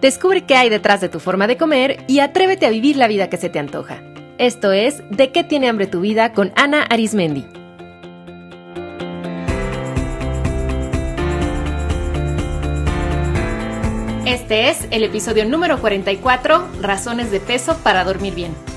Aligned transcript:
Descubre 0.00 0.42
qué 0.42 0.56
hay 0.56 0.68
detrás 0.68 1.00
de 1.00 1.08
tu 1.08 1.20
forma 1.20 1.46
de 1.46 1.56
comer 1.56 2.04
y 2.06 2.20
atrévete 2.20 2.66
a 2.66 2.70
vivir 2.70 2.96
la 2.96 3.08
vida 3.08 3.28
que 3.28 3.36
se 3.36 3.48
te 3.48 3.58
antoja. 3.58 4.02
Esto 4.38 4.72
es 4.72 5.02
De 5.10 5.30
qué 5.30 5.44
tiene 5.44 5.68
hambre 5.68 5.86
tu 5.86 6.00
vida 6.00 6.32
con 6.32 6.52
Ana 6.56 6.82
Arismendi. 6.82 7.46
Este 14.26 14.70
es 14.70 14.88
el 14.90 15.04
episodio 15.04 15.44
número 15.44 15.80
44, 15.80 16.66
Razones 16.80 17.30
de 17.30 17.40
peso 17.40 17.78
para 17.82 18.04
dormir 18.04 18.34
bien. 18.34 18.73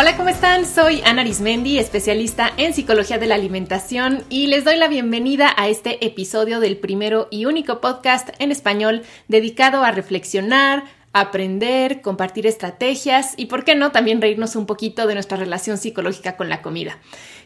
Hola, 0.00 0.16
¿cómo 0.16 0.30
están? 0.30 0.64
Soy 0.64 1.02
Ana 1.04 1.20
Arismendi, 1.20 1.78
especialista 1.78 2.50
en 2.56 2.72
psicología 2.72 3.18
de 3.18 3.26
la 3.26 3.34
alimentación 3.34 4.24
y 4.30 4.46
les 4.46 4.64
doy 4.64 4.76
la 4.78 4.88
bienvenida 4.88 5.52
a 5.54 5.68
este 5.68 6.02
episodio 6.06 6.58
del 6.58 6.78
primero 6.78 7.28
y 7.30 7.44
único 7.44 7.82
podcast 7.82 8.30
en 8.38 8.50
español 8.50 9.02
dedicado 9.28 9.84
a 9.84 9.90
reflexionar, 9.90 10.84
aprender, 11.12 12.02
compartir 12.02 12.46
estrategias 12.46 13.34
y, 13.36 13.46
por 13.46 13.64
qué 13.64 13.74
no, 13.74 13.92
también 13.92 14.20
reírnos 14.20 14.56
un 14.56 14.66
poquito 14.66 15.06
de 15.06 15.14
nuestra 15.14 15.36
relación 15.36 15.78
psicológica 15.78 16.36
con 16.36 16.48
la 16.48 16.62
comida. 16.62 16.98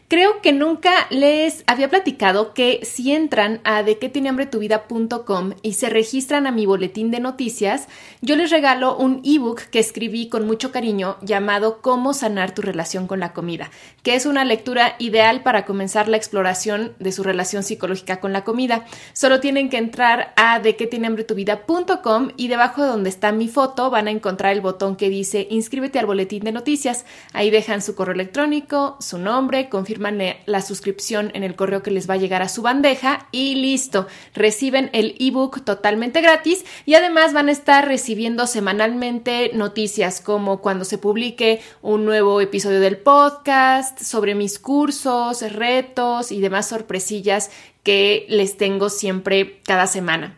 Creo 0.07 0.39
que 0.43 0.53
nunca 0.53 1.07
les 1.09 1.63
había 1.65 1.89
platicado 1.89 2.53
que 2.53 2.81
si 2.83 3.11
entran 3.11 3.59
a 3.63 3.81
de 3.81 3.97
qué 3.97 4.07
tiene 4.07 4.29
hambre 4.29 4.45
tu 4.45 4.59
vida.com 4.59 5.53
y 5.63 5.73
se 5.73 5.89
registran 5.89 6.45
a 6.45 6.51
mi 6.51 6.67
boletín 6.67 7.09
de 7.09 7.19
noticias, 7.19 7.87
yo 8.21 8.35
les 8.35 8.51
regalo 8.51 8.95
un 8.95 9.21
ebook 9.25 9.61
que 9.61 9.79
escribí 9.79 10.29
con 10.29 10.45
mucho 10.45 10.71
cariño 10.71 11.17
llamado 11.23 11.81
Cómo 11.81 12.13
sanar 12.13 12.53
tu 12.53 12.61
relación 12.61 13.07
con 13.07 13.19
la 13.19 13.33
comida, 13.33 13.71
que 14.03 14.13
es 14.13 14.27
una 14.27 14.45
lectura 14.45 14.95
ideal 14.99 15.41
para 15.41 15.65
comenzar 15.65 16.07
la 16.07 16.17
exploración 16.17 16.93
de 16.99 17.11
su 17.11 17.23
relación 17.23 17.63
psicológica 17.63 18.19
con 18.19 18.31
la 18.31 18.43
comida. 18.43 18.85
Solo 19.13 19.39
tienen 19.39 19.69
que 19.69 19.77
entrar 19.77 20.33
a 20.35 20.59
de 20.59 20.75
qué 20.75 20.85
tiene 20.85 21.07
hambre 21.07 21.23
tu 21.23 21.33
vida.com 21.33 22.29
y 22.37 22.47
debajo 22.47 22.83
de 22.83 22.89
donde 22.89 23.09
está 23.09 23.31
mi 23.31 23.47
foto 23.55 23.89
van 23.89 24.09
a 24.09 24.11
encontrar 24.11 24.51
el 24.51 24.59
botón 24.59 24.97
que 24.97 25.09
dice 25.09 25.47
inscríbete 25.49 25.97
al 25.97 26.07
boletín 26.07 26.43
de 26.43 26.51
noticias. 26.51 27.05
Ahí 27.31 27.49
dejan 27.49 27.81
su 27.81 27.95
correo 27.95 28.13
electrónico, 28.13 28.97
su 28.99 29.17
nombre, 29.17 29.69
confirman 29.69 30.19
la 30.45 30.61
suscripción 30.61 31.31
en 31.33 31.43
el 31.43 31.55
correo 31.55 31.81
que 31.81 31.89
les 31.89 32.09
va 32.09 32.15
a 32.15 32.17
llegar 32.17 32.41
a 32.41 32.49
su 32.49 32.61
bandeja 32.61 33.29
y 33.31 33.55
listo, 33.55 34.07
reciben 34.33 34.89
el 34.91 35.15
ebook 35.19 35.63
totalmente 35.63 36.19
gratis 36.19 36.65
y 36.85 36.95
además 36.95 37.31
van 37.31 37.47
a 37.47 37.53
estar 37.53 37.87
recibiendo 37.87 38.45
semanalmente 38.45 39.51
noticias 39.53 40.19
como 40.19 40.59
cuando 40.59 40.83
se 40.83 40.97
publique 40.97 41.61
un 41.81 42.03
nuevo 42.03 42.41
episodio 42.41 42.81
del 42.81 42.97
podcast, 42.97 44.01
sobre 44.01 44.35
mis 44.35 44.59
cursos, 44.59 45.49
retos 45.53 46.33
y 46.33 46.41
demás 46.41 46.67
sorpresillas 46.67 47.51
que 47.83 48.25
les 48.27 48.57
tengo 48.57 48.89
siempre 48.89 49.61
cada 49.63 49.87
semana. 49.87 50.35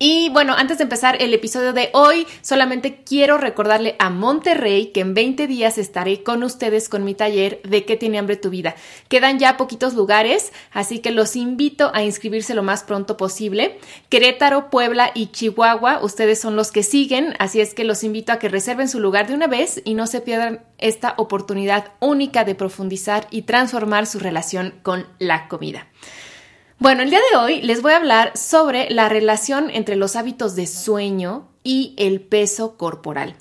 Y 0.00 0.28
bueno, 0.28 0.54
antes 0.56 0.78
de 0.78 0.84
empezar 0.84 1.20
el 1.20 1.34
episodio 1.34 1.72
de 1.72 1.90
hoy, 1.92 2.24
solamente 2.40 3.02
quiero 3.04 3.36
recordarle 3.36 3.96
a 3.98 4.10
Monterrey 4.10 4.92
que 4.92 5.00
en 5.00 5.12
20 5.12 5.48
días 5.48 5.76
estaré 5.76 6.22
con 6.22 6.44
ustedes 6.44 6.88
con 6.88 7.04
mi 7.04 7.14
taller 7.14 7.60
de 7.62 7.84
qué 7.84 7.96
tiene 7.96 8.18
hambre 8.18 8.36
tu 8.36 8.48
vida. 8.48 8.76
Quedan 9.08 9.40
ya 9.40 9.56
poquitos 9.56 9.94
lugares, 9.94 10.52
así 10.70 11.00
que 11.00 11.10
los 11.10 11.34
invito 11.34 11.90
a 11.94 12.04
inscribirse 12.04 12.54
lo 12.54 12.62
más 12.62 12.84
pronto 12.84 13.16
posible. 13.16 13.78
Querétaro, 14.08 14.70
Puebla 14.70 15.10
y 15.14 15.32
Chihuahua, 15.32 15.98
ustedes 16.02 16.40
son 16.40 16.54
los 16.54 16.70
que 16.70 16.84
siguen, 16.84 17.34
así 17.40 17.60
es 17.60 17.74
que 17.74 17.82
los 17.82 18.04
invito 18.04 18.32
a 18.32 18.38
que 18.38 18.48
reserven 18.48 18.88
su 18.88 19.00
lugar 19.00 19.26
de 19.26 19.34
una 19.34 19.48
vez 19.48 19.82
y 19.84 19.94
no 19.94 20.06
se 20.06 20.20
pierdan 20.20 20.64
esta 20.78 21.14
oportunidad 21.16 21.92
única 21.98 22.44
de 22.44 22.54
profundizar 22.54 23.26
y 23.32 23.42
transformar 23.42 24.06
su 24.06 24.20
relación 24.20 24.74
con 24.82 25.06
la 25.18 25.48
comida. 25.48 25.88
Bueno, 26.80 27.02
el 27.02 27.10
día 27.10 27.18
de 27.32 27.36
hoy 27.36 27.60
les 27.60 27.82
voy 27.82 27.90
a 27.90 27.96
hablar 27.96 28.36
sobre 28.36 28.88
la 28.88 29.08
relación 29.08 29.68
entre 29.68 29.96
los 29.96 30.14
hábitos 30.14 30.54
de 30.54 30.68
sueño 30.68 31.48
y 31.64 31.92
el 31.96 32.20
peso 32.20 32.76
corporal. 32.76 33.34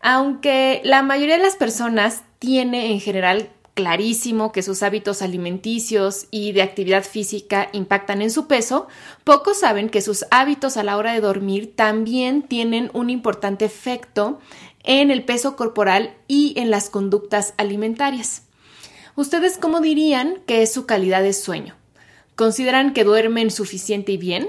Aunque 0.00 0.80
la 0.82 1.02
mayoría 1.02 1.36
de 1.36 1.42
las 1.42 1.56
personas 1.56 2.22
tiene 2.38 2.90
en 2.90 3.00
general 3.00 3.50
clarísimo 3.74 4.52
que 4.52 4.62
sus 4.62 4.82
hábitos 4.82 5.20
alimenticios 5.20 6.28
y 6.30 6.52
de 6.52 6.62
actividad 6.62 7.04
física 7.04 7.68
impactan 7.74 8.22
en 8.22 8.30
su 8.30 8.46
peso, 8.46 8.88
pocos 9.22 9.60
saben 9.60 9.90
que 9.90 10.00
sus 10.00 10.24
hábitos 10.30 10.78
a 10.78 10.82
la 10.82 10.96
hora 10.96 11.12
de 11.12 11.20
dormir 11.20 11.76
también 11.76 12.40
tienen 12.40 12.90
un 12.94 13.10
importante 13.10 13.66
efecto 13.66 14.40
en 14.82 15.10
el 15.10 15.26
peso 15.26 15.56
corporal 15.56 16.14
y 16.26 16.54
en 16.56 16.70
las 16.70 16.88
conductas 16.88 17.52
alimentarias. 17.58 18.44
¿Ustedes 19.14 19.58
cómo 19.58 19.80
dirían 19.80 20.38
que 20.46 20.62
es 20.62 20.72
su 20.72 20.86
calidad 20.86 21.22
de 21.22 21.34
sueño? 21.34 21.81
¿Consideran 22.36 22.92
que 22.92 23.04
duermen 23.04 23.50
suficiente 23.50 24.12
y 24.12 24.16
bien? 24.16 24.48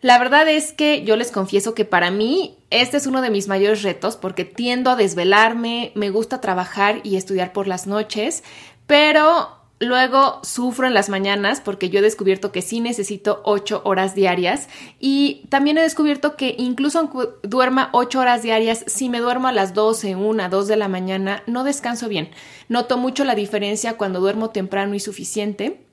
La 0.00 0.18
verdad 0.18 0.48
es 0.48 0.72
que 0.72 1.02
yo 1.04 1.16
les 1.16 1.32
confieso 1.32 1.74
que 1.74 1.84
para 1.84 2.10
mí 2.10 2.56
este 2.70 2.96
es 2.96 3.06
uno 3.06 3.20
de 3.20 3.30
mis 3.30 3.48
mayores 3.48 3.82
retos 3.82 4.16
porque 4.16 4.44
tiendo 4.44 4.90
a 4.90 4.96
desvelarme, 4.96 5.90
me 5.96 6.10
gusta 6.10 6.40
trabajar 6.40 7.00
y 7.02 7.16
estudiar 7.16 7.52
por 7.52 7.66
las 7.66 7.88
noches, 7.88 8.44
pero 8.86 9.48
luego 9.80 10.40
sufro 10.44 10.86
en 10.86 10.94
las 10.94 11.08
mañanas 11.08 11.60
porque 11.60 11.88
yo 11.88 11.98
he 11.98 12.02
descubierto 12.02 12.52
que 12.52 12.62
sí 12.62 12.80
necesito 12.80 13.42
ocho 13.44 13.80
horas 13.84 14.14
diarias 14.14 14.68
y 15.00 15.46
también 15.48 15.78
he 15.78 15.82
descubierto 15.82 16.36
que 16.36 16.54
incluso 16.58 17.00
aunque 17.00 17.30
duerma 17.42 17.90
ocho 17.92 18.20
horas 18.20 18.42
diarias, 18.42 18.84
si 18.86 19.08
me 19.08 19.18
duermo 19.18 19.48
a 19.48 19.52
las 19.52 19.74
12, 19.74 20.14
una, 20.14 20.48
dos 20.48 20.68
de 20.68 20.76
la 20.76 20.86
mañana, 20.86 21.42
no 21.46 21.64
descanso 21.64 22.08
bien. 22.08 22.30
Noto 22.68 22.98
mucho 22.98 23.24
la 23.24 23.34
diferencia 23.34 23.96
cuando 23.96 24.20
duermo 24.20 24.50
temprano 24.50 24.94
y 24.94 25.00
suficiente 25.00 25.87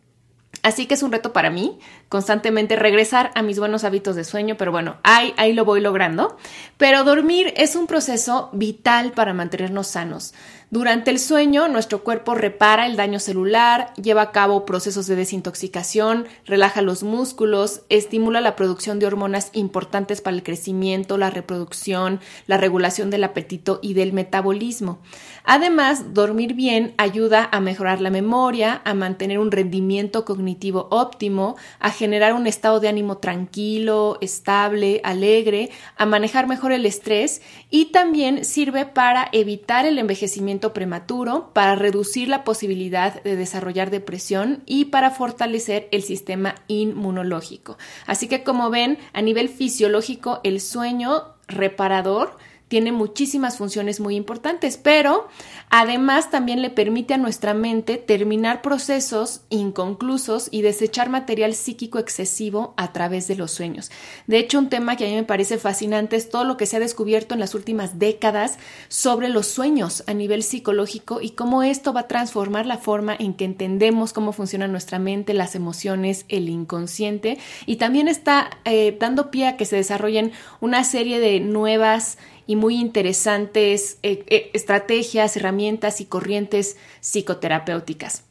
Así 0.66 0.88
que 0.88 0.96
es 0.96 1.04
un 1.04 1.12
reto 1.12 1.32
para 1.32 1.52
mí 1.52 1.78
constantemente 2.10 2.76
regresar 2.76 3.30
a 3.36 3.44
mis 3.44 3.60
buenos 3.60 3.84
hábitos 3.84 4.16
de 4.16 4.24
sueño, 4.24 4.58
pero 4.58 4.72
bueno, 4.72 4.98
ahí, 5.04 5.32
ahí 5.38 5.54
lo 5.54 5.64
voy 5.64 5.80
logrando. 5.80 6.38
Pero 6.78 7.04
dormir 7.04 7.54
es 7.56 7.76
un 7.76 7.86
proceso 7.86 8.50
vital 8.52 9.12
para 9.12 9.36
mantenernos 9.36 9.86
sanos. 9.86 10.34
Durante 10.72 11.12
el 11.12 11.20
sueño, 11.20 11.68
nuestro 11.68 12.04
cuerpo 12.04 12.34
repara 12.34 12.88
el 12.88 12.96
daño 12.96 13.20
celular, 13.20 13.94
lleva 14.02 14.24
a 14.24 14.32
cabo 14.32 14.66
procesos 14.66 15.06
de 15.06 15.16
desintoxicación, 15.16 16.26
relaja 16.46 16.82
los 16.82 17.04
músculos, 17.04 17.84
estimula 17.90 18.42
la 18.42 18.56
producción 18.56 18.98
de 18.98 19.06
hormonas 19.06 19.52
importantes 19.54 20.22
para 20.22 20.36
el 20.36 20.42
crecimiento, 20.42 21.20
la 21.20 21.30
reproducción, 21.30 22.20
la 22.48 22.58
regulación 22.58 23.12
del 23.12 23.24
apetito 23.24 23.80
y 23.84 23.94
del 23.94 24.12
metabolismo. 24.12 25.00
Además, 25.44 26.16
dormir 26.16 26.56
bien 26.56 26.96
ayuda 26.98 27.48
a 27.52 27.60
mejorar 27.60 28.02
la 28.02 28.10
memoria, 28.10 28.82
a 28.84 28.96
mantener 28.96 29.38
un 29.38 29.52
rendimiento 29.52 30.26
cognitivo 30.26 30.88
óptimo, 30.90 31.56
a 31.80 31.92
generar 31.92 32.34
un 32.34 32.48
estado 32.48 32.80
de 32.80 32.88
ánimo 32.88 33.20
tranquilo, 33.20 34.18
estable, 34.22 35.00
alegre, 35.04 35.70
a 35.96 36.08
manejar 36.08 36.48
mejor 36.48 36.72
el 36.72 36.88
estrés 36.88 37.44
y 37.70 37.86
también 37.92 38.44
sirve 38.44 38.88
para 38.88 39.30
evitar 39.32 39.86
el 39.86 40.00
envejecimiento 40.00 40.65
prematuro, 40.74 41.52
para 41.54 41.76
reducir 41.76 42.28
la 42.28 42.44
posibilidad 42.44 43.22
de 43.24 43.36
desarrollar 43.36 43.90
depresión 43.90 44.64
y 44.66 44.86
para 44.86 45.12
fortalecer 45.12 45.88
el 45.92 46.04
sistema 46.04 46.56
inmunológico. 46.68 47.78
Así 48.06 48.28
que 48.28 48.44
como 48.44 48.70
ven, 48.70 48.98
a 49.14 49.22
nivel 49.22 49.50
fisiológico, 49.50 50.40
el 50.44 50.62
sueño 50.62 51.36
reparador 51.48 52.38
tiene 52.68 52.92
muchísimas 52.92 53.58
funciones 53.58 54.00
muy 54.00 54.16
importantes, 54.16 54.78
pero 54.78 55.28
además 55.70 56.32
también 56.32 56.62
le 56.62 56.70
permite 56.70 57.14
a 57.14 57.18
nuestra 57.18 57.54
mente 57.54 57.98
terminar 57.98 58.62
procesos 58.62 59.42
inconclusos 59.50 60.48
y 60.52 60.62
desechar 60.62 61.10
material 61.10 61.54
psíquico 61.54 62.00
excesivo 62.00 62.74
a 62.78 62.92
través 62.92 63.28
de 63.28 63.36
los 63.36 63.52
sueños. 63.52 63.92
De 64.28 64.40
hecho, 64.40 64.58
un 64.58 64.70
tema 64.70 64.96
que 64.96 65.06
a 65.06 65.10
mí 65.10 65.14
me 65.14 65.24
parece 65.24 65.58
fascinante 65.58 66.16
es 66.16 66.30
todo 66.30 66.44
lo 66.44 66.58
que 66.58 66.66
se 66.66 66.78
ha 66.78 66.80
descubierto 66.80 67.34
en 67.34 67.40
las 67.40 67.54
últimas 67.54 68.00
décadas 68.00 68.58
sobre 68.88 69.30
los 69.30 69.48
sueños 69.48 70.04
a 70.08 70.14
nivel 70.14 70.44
psicológico 70.44 71.22
y 71.22 71.32
cómo 71.32 71.64
esto 71.64 71.94
va 71.94 72.02
a 72.02 72.08
transformar 72.08 72.66
la 72.66 72.78
forma 72.78 73.16
en 73.18 73.34
que 73.34 73.46
entendemos 73.46 74.14
cómo 74.14 74.32
funciona 74.32 74.68
nuestra 74.68 75.00
mente, 75.00 75.34
las 75.34 75.56
emociones, 75.56 76.26
el 76.30 76.50
inconsciente 76.50 77.38
y 77.66 77.76
también 77.76 78.08
está 78.08 78.50
eh, 78.66 78.96
dando 79.00 79.30
pie 79.30 79.48
a 79.48 79.58
que 79.58 79.66
se 79.66 79.76
desarrollen 79.76 80.32
una 80.62 80.84
serie 80.84 81.20
de 81.20 81.40
nuevas 81.40 82.18
y 82.48 82.56
muy 82.56 82.76
interesantes 82.76 83.98
eh, 84.04 84.24
eh, 84.28 84.52
estrategias, 84.54 85.36
herramientas 85.38 86.02
y 86.02 86.06
corrientes 86.06 86.78
psicoterapéuticas. 87.02 88.24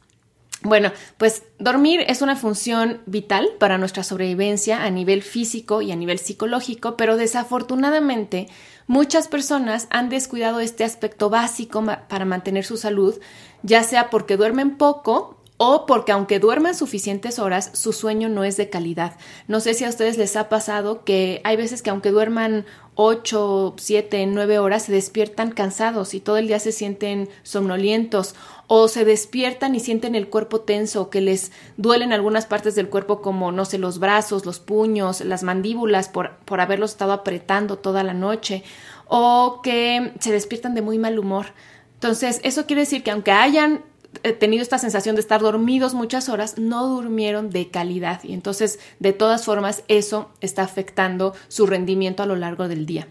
Bueno, 0.61 0.91
pues 1.17 1.43
dormir 1.59 2.03
es 2.07 2.23
una 2.23 2.35
función 2.35 3.01
vital 3.05 3.49
para 3.59 3.77
nuestra 3.77 4.03
sobrevivencia 4.03 4.83
a 4.83 4.89
nivel 4.89 5.21
físico 5.21 5.83
y 5.83 5.91
a 5.91 5.95
nivel 5.95 6.17
psicológico, 6.17 6.97
pero 6.97 7.17
desafortunadamente 7.17 8.47
muchas 8.87 9.27
personas 9.27 9.87
han 9.91 10.09
descuidado 10.09 10.59
este 10.59 10.83
aspecto 10.83 11.29
básico 11.29 11.83
para 12.09 12.25
mantener 12.25 12.65
su 12.65 12.77
salud, 12.77 13.19
ya 13.61 13.83
sea 13.83 14.09
porque 14.09 14.37
duermen 14.37 14.77
poco 14.77 15.34
o 15.57 15.85
porque 15.85 16.11
aunque 16.11 16.39
duerman 16.39 16.75
suficientes 16.75 17.39
horas, 17.39 17.69
su 17.73 17.93
sueño 17.93 18.27
no 18.27 18.43
es 18.43 18.57
de 18.57 18.69
calidad. 18.69 19.17
No 19.47 19.61
sé 19.61 19.73
si 19.73 19.85
a 19.85 19.89
ustedes 19.89 20.17
les 20.17 20.35
ha 20.35 20.49
pasado 20.49 21.05
que 21.05 21.39
hay 21.45 21.55
veces 21.55 21.81
que 21.81 21.89
aunque 21.89 22.11
duerman 22.11 22.65
8, 22.95 23.75
7, 23.77 24.25
9 24.27 24.59
horas, 24.59 24.83
se 24.83 24.91
despiertan 24.91 25.51
cansados 25.51 26.13
y 26.13 26.19
todo 26.19 26.37
el 26.37 26.47
día 26.47 26.59
se 26.59 26.73
sienten 26.73 27.29
somnolientos 27.43 28.35
o 28.67 28.87
se 28.87 29.05
despiertan 29.05 29.75
y 29.75 29.79
sienten 29.79 30.15
el 30.15 30.27
cuerpo 30.27 30.61
tenso, 30.61 31.09
que 31.09 31.21
les 31.21 31.51
duelen 31.77 32.11
algunas 32.11 32.45
partes 32.45 32.75
del 32.75 32.89
cuerpo 32.89 33.21
como, 33.21 33.51
no 33.51 33.63
sé, 33.63 33.77
los 33.77 33.99
brazos, 33.99 34.45
los 34.45 34.59
puños, 34.59 35.21
las 35.21 35.43
mandíbulas 35.43 36.09
por, 36.09 36.37
por 36.45 36.59
haberlos 36.59 36.91
estado 36.91 37.13
apretando 37.13 37.77
toda 37.77 38.03
la 38.03 38.13
noche 38.13 38.63
o 39.07 39.61
que 39.63 40.13
se 40.19 40.31
despiertan 40.31 40.73
de 40.73 40.81
muy 40.81 40.97
mal 40.97 41.19
humor. 41.19 41.47
Entonces, 41.93 42.41
eso 42.43 42.65
quiere 42.65 42.81
decir 42.81 43.03
que 43.03 43.11
aunque 43.11 43.31
hayan 43.31 43.83
tenido 44.19 44.61
esta 44.61 44.77
sensación 44.77 45.15
de 45.15 45.21
estar 45.21 45.41
dormidos 45.41 45.93
muchas 45.93 46.29
horas, 46.29 46.57
no 46.57 46.87
durmieron 46.87 47.49
de 47.49 47.69
calidad 47.69 48.23
y 48.23 48.33
entonces 48.33 48.79
de 48.99 49.13
todas 49.13 49.45
formas 49.45 49.83
eso 49.87 50.29
está 50.41 50.63
afectando 50.63 51.33
su 51.47 51.65
rendimiento 51.65 52.23
a 52.23 52.25
lo 52.25 52.35
largo 52.35 52.67
del 52.67 52.85
día. 52.85 53.07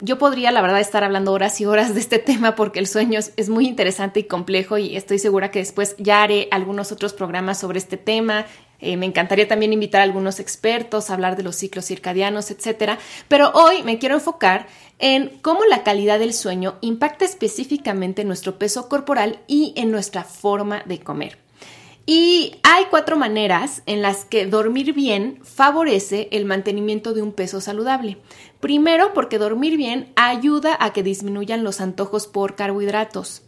Yo 0.00 0.18
podría, 0.18 0.50
la 0.50 0.60
verdad, 0.60 0.80
estar 0.80 1.04
hablando 1.04 1.32
horas 1.32 1.60
y 1.60 1.66
horas 1.66 1.94
de 1.94 2.00
este 2.00 2.18
tema 2.30 2.54
porque 2.54 2.78
el 2.78 2.86
sueño 2.86 3.18
es, 3.18 3.48
muy 3.48 3.66
interesante 3.66 4.20
y 4.20 4.24
complejo 4.24 4.78
y 4.78 4.96
estoy 4.96 5.18
segura 5.18 5.50
que 5.50 5.60
después 5.60 5.94
ya 5.98 6.22
haré 6.22 6.48
algunos 6.50 6.92
otros 6.92 7.12
programas 7.12 7.58
sobre 7.58 7.78
este 7.78 7.96
tema. 7.96 8.46
Eh, 8.80 8.96
me 8.96 9.06
encantaría 9.06 9.48
también 9.48 9.72
invitar 9.72 10.00
a 10.00 10.04
algunos 10.04 10.40
expertos 10.40 11.08
a 11.08 11.14
hablar 11.14 11.36
de 11.36 11.42
los 11.42 11.56
ciclos 11.56 11.86
circadianos, 11.86 12.50
etcétera. 12.50 12.98
Pero 13.28 13.50
hoy 13.54 13.82
me 13.82 13.98
quiero 13.98 14.16
enfocar 14.16 14.66
en 15.04 15.28
cómo 15.42 15.66
la 15.66 15.82
calidad 15.82 16.18
del 16.18 16.32
sueño 16.32 16.76
impacta 16.80 17.26
específicamente 17.26 18.22
en 18.22 18.28
nuestro 18.28 18.58
peso 18.58 18.88
corporal 18.88 19.38
y 19.46 19.74
en 19.76 19.90
nuestra 19.90 20.24
forma 20.24 20.82
de 20.86 21.00
comer. 21.00 21.36
Y 22.06 22.56
hay 22.62 22.84
cuatro 22.88 23.18
maneras 23.18 23.82
en 23.84 24.00
las 24.00 24.24
que 24.24 24.46
dormir 24.46 24.94
bien 24.94 25.40
favorece 25.42 26.28
el 26.32 26.46
mantenimiento 26.46 27.12
de 27.12 27.20
un 27.20 27.32
peso 27.32 27.60
saludable. 27.60 28.16
Primero, 28.60 29.12
porque 29.12 29.36
dormir 29.36 29.76
bien 29.76 30.10
ayuda 30.16 30.74
a 30.80 30.94
que 30.94 31.02
disminuyan 31.02 31.64
los 31.64 31.82
antojos 31.82 32.26
por 32.26 32.56
carbohidratos. 32.56 33.42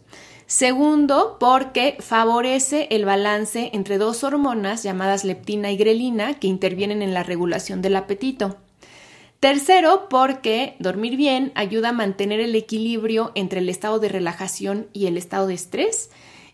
Segundo, 0.45 1.37
porque 1.39 1.97
favorece 2.01 2.87
el 2.91 3.03
balance 3.03 3.71
entre 3.73 3.97
dos 3.97 4.23
hormonas 4.23 4.83
llamadas 4.83 5.23
leptina 5.23 5.71
y 5.71 5.77
grelina 5.77 6.35
que 6.35 6.45
intervienen 6.45 7.01
en 7.01 7.15
la 7.15 7.23
regulación 7.23 7.81
del 7.81 7.95
apetito. 7.95 8.57
Tercero, 9.39 10.09
porque 10.09 10.75
dormir 10.79 11.15
bien 11.15 11.51
ayuda 11.53 11.89
a 11.89 11.93
mantener 11.93 12.39
el 12.39 12.55
equilibrio 12.55 13.31
entre 13.35 13.59
el 13.59 13.69
estado 13.69 13.99
de 13.99 14.09
relajación 14.09 14.87
y 14.93 15.05
el 15.05 15.15
estado 15.15 15.45
de 15.45 15.53
estrés. 15.53 16.09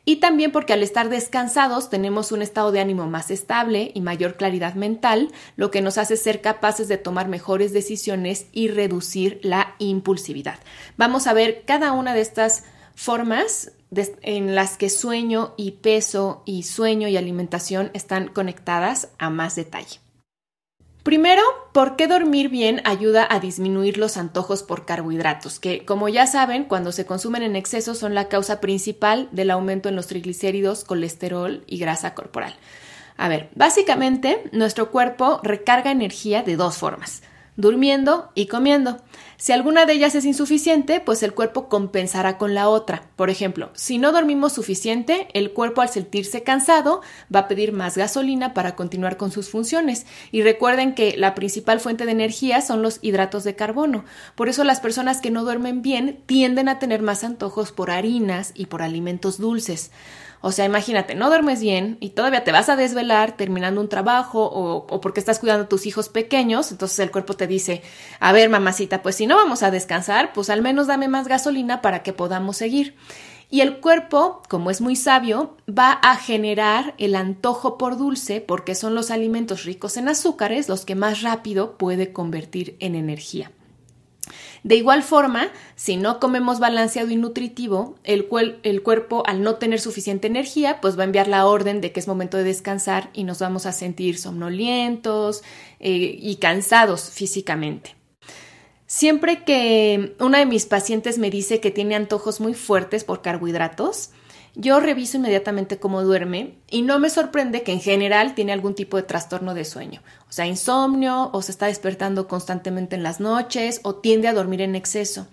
Y 0.06 0.18
también 0.18 0.51
porque 0.51 0.74
al 0.74 0.83
estar 0.83 1.07
descansados 1.07 1.89
tenemos 1.89 2.33
un 2.33 2.41
estado 2.41 2.74
de 2.74 2.81
ánimo 2.81 3.07
más 3.07 3.31
estable 3.31 3.91
y 3.94 4.01
mayor 4.01 4.35
claridad 4.35 4.74
mental, 4.74 5.31
lo 5.56 5.71
que 5.71 5.81
nos 5.81 5.97
hace 5.97 6.18
ser 6.18 6.41
capaces 6.41 6.89
de 6.89 6.97
tomar 6.97 7.30
mejores 7.30 7.71
decisiones 7.71 8.47
y 8.51 8.68
reducir 8.68 9.39
la 9.44 9.75
impulsividad. 9.80 10.59
Vamos 10.97 11.25
a 11.27 11.33
ver 11.33 11.63
cada 11.65 11.94
una 11.94 12.13
de 12.13 12.19
estas 12.19 12.65
formas 12.95 13.71
en 14.24 14.56
las 14.56 14.75
que 14.77 14.89
sueño 14.89 15.53
y 15.56 15.71
peso 15.71 16.44
y 16.45 16.63
sueño 16.63 17.07
y 17.07 17.15
alimentación 17.15 17.91
están 17.94 18.27
conectadas 18.27 19.07
a 19.19 19.30
más 19.30 19.56
detalle. 19.56 20.03
Primero, 21.04 21.42
¿por 21.74 21.98
qué 21.98 22.08
dormir 22.08 22.48
bien 22.48 22.82
ayuda 22.86 23.28
a 23.30 23.42
disminuir 23.42 23.98
los 23.98 24.16
antojos 24.16 24.64
por 24.64 24.86
carbohidratos? 24.86 25.60
Que, 25.60 25.84
como 25.84 26.08
ya 26.08 26.26
saben, 26.28 26.64
cuando 26.64 26.94
se 26.94 27.06
consumen 27.06 27.44
en 27.44 27.58
exceso 27.58 27.94
son 27.94 28.16
la 28.16 28.30
causa 28.30 28.62
principal 28.62 29.28
del 29.34 29.52
aumento 29.52 29.90
en 29.90 29.98
los 29.98 30.08
triglicéridos, 30.08 30.86
colesterol 30.86 31.66
y 31.68 31.78
grasa 31.78 32.14
corporal. 32.14 32.56
A 33.18 33.28
ver, 33.28 33.50
básicamente 33.54 34.50
nuestro 34.54 34.92
cuerpo 34.92 35.42
recarga 35.44 35.92
energía 35.92 36.42
de 36.42 36.56
dos 36.56 36.78
formas 36.78 37.22
durmiendo 37.56 38.32
y 38.36 38.48
comiendo. 38.48 38.98
Si 39.38 39.52
alguna 39.52 39.86
de 39.86 39.94
ellas 39.94 40.16
es 40.16 40.26
insuficiente, 40.26 41.02
pues 41.02 41.22
el 41.22 41.34
cuerpo 41.34 41.68
compensará 41.68 42.38
con 42.38 42.54
la 42.54 42.70
otra. 42.70 43.10
Por 43.16 43.30
ejemplo, 43.30 43.72
si 43.74 43.98
no 43.98 44.12
dormimos 44.12 44.54
suficiente, 44.54 45.28
el 45.34 45.52
cuerpo 45.52 45.82
al 45.82 45.90
sentirse 45.90 46.44
cansado 46.44 47.02
va 47.34 47.42
a 47.42 47.48
pedir 47.48 47.74
más 47.74 47.98
gasolina 47.98 48.54
para 48.54 48.76
continuar 48.76 49.18
con 49.18 49.32
sus 49.32 49.50
funciones. 49.50 50.06
Y 50.32 50.44
recuerden 50.44 50.96
que 50.96 51.18
la 51.18 51.36
principal 51.36 51.80
fuente 51.80 52.06
de 52.06 52.14
energía 52.14 52.62
son 52.62 52.82
los 52.82 53.00
hidratos 53.02 53.44
de 53.44 53.56
carbono. 53.56 54.06
Por 54.36 54.48
eso 54.48 54.64
las 54.64 54.80
personas 54.80 55.20
que 55.20 55.32
no 55.32 55.44
duermen 55.44 55.82
bien 55.82 56.24
tienden 56.26 56.70
a 56.70 56.80
tener 56.80 57.02
más 57.02 57.24
antojos 57.24 57.72
por 57.72 57.92
harinas 57.92 58.52
y 58.56 58.68
por 58.68 58.82
alimentos 58.82 59.38
dulces. 59.38 59.92
O 60.45 60.51
sea, 60.51 60.66
imagínate, 60.66 61.16
no 61.16 61.30
duermes 61.30 61.62
bien 61.62 61.95
y 62.01 62.10
todavía 62.10 62.44
te 62.44 62.51
vas 62.51 62.68
a 62.68 62.75
desvelar 62.75 63.38
terminando 63.38 63.80
un 63.80 63.88
trabajo 63.88 64.44
o, 64.44 65.00
porque 65.00 65.22
estás 65.22 65.40
cuidando 65.40 65.63
a 65.63 65.69
tus 65.69 65.86
hijos 65.86 66.10
pequeños, 66.10 66.69
entonces 66.69 67.00
el 67.00 67.12
cuerpo 67.12 67.34
te 67.34 67.48
dice, 67.48 67.81
a 68.19 68.34
ver, 68.34 68.50
mamacita, 68.50 69.01
pues 69.01 69.16
si 69.16 69.25
no 69.25 69.38
vamos 69.38 69.63
a 69.63 69.72
descansar, 69.72 70.34
pues 70.34 70.50
al 70.50 70.62
menos 70.62 70.88
dame 70.88 71.07
más 71.07 71.30
gasolina 71.30 71.81
para 71.81 72.04
que 72.04 72.12
podamos 72.12 72.57
seguir. 72.57 72.98
Y 73.50 73.62
el 73.62 73.80
cuerpo, 73.80 74.42
como 74.50 74.69
es 74.69 74.81
muy 74.81 74.98
sabio, 74.98 75.56
va 75.66 75.94
a 75.94 76.18
generar 76.18 76.94
el 76.98 77.16
antojo 77.16 77.78
por 77.78 77.95
dulce 77.98 78.42
porque 78.42 78.75
son 78.75 78.95
los 78.95 79.12
alimentos 79.12 79.63
ricos 79.63 79.95
en 79.95 80.10
azúcares 80.10 80.68
los 80.68 80.84
que 80.84 80.95
más 80.95 81.22
rápido 81.22 81.78
puede 81.78 82.12
convertir 82.12 82.75
en 82.81 82.95
energía. 82.95 83.54
De 84.63 84.75
igual 84.75 85.04
forma, 85.04 85.50
si 85.75 85.98
no 85.98 86.21
comemos 86.21 86.60
balanceado 86.60 87.10
y 87.10 87.18
nutritivo, 87.18 87.95
el, 88.06 88.30
el, 88.63 88.81
cuerpo 88.81 89.24
al 89.25 89.44
no 89.44 89.56
tener 89.56 89.81
suficiente 89.81 90.27
energía, 90.27 90.80
pues 90.80 90.98
va 90.98 91.01
a 91.01 91.06
enviar 91.06 91.27
la 91.27 91.45
orden 91.45 91.81
de 91.81 91.92
que 91.92 92.00
es 92.00 92.07
momento 92.07 92.38
de 92.38 92.45
descansar 92.45 93.10
y 93.13 93.25
nos 93.25 93.39
vamos 93.39 93.65
a 93.65 93.74
sentir 93.74 94.18
somnolientos 94.18 95.44
eh, 95.81 96.18
y 96.18 96.38
cansados 96.38 97.10
físicamente. 97.10 97.95
Siempre 98.88 99.44
que 99.44 100.15
una 100.19 100.39
de 100.39 100.45
mis 100.45 100.66
pacientes 100.66 101.18
me 101.18 101.30
dice 101.30 101.59
que 101.59 101.71
tiene 101.71 101.95
antojos 101.95 102.39
muy 102.39 102.54
fuertes 102.54 103.04
por 103.04 103.21
carbohidratos, 103.21 104.12
yo 104.56 104.80
reviso 104.80 105.18
inmediatamente 105.18 105.78
cómo 105.78 106.04
duerme 106.04 106.56
y 106.70 106.84
no 106.84 107.00
me 107.00 107.10
sorprende 107.10 107.64
que 107.64 107.72
en 107.72 107.82
general 107.82 108.36
tiene 108.36 108.54
algún 108.54 108.76
tipo 108.76 108.98
de 108.98 109.04
trastorno 109.04 109.56
de 109.56 109.66
sueño, 109.66 110.02
o 110.30 110.32
sea, 110.32 110.46
insomnio 110.46 111.32
o 111.34 111.42
se 111.42 111.52
está 111.52 111.66
despertando 111.66 112.28
constantemente 112.28 112.96
en 112.96 113.04
las 113.04 113.20
noches 113.20 113.82
o 113.84 113.96
tiende 113.96 114.28
a 114.28 114.34
dormir 114.34 114.62
en 114.62 114.76
exceso. 114.76 115.28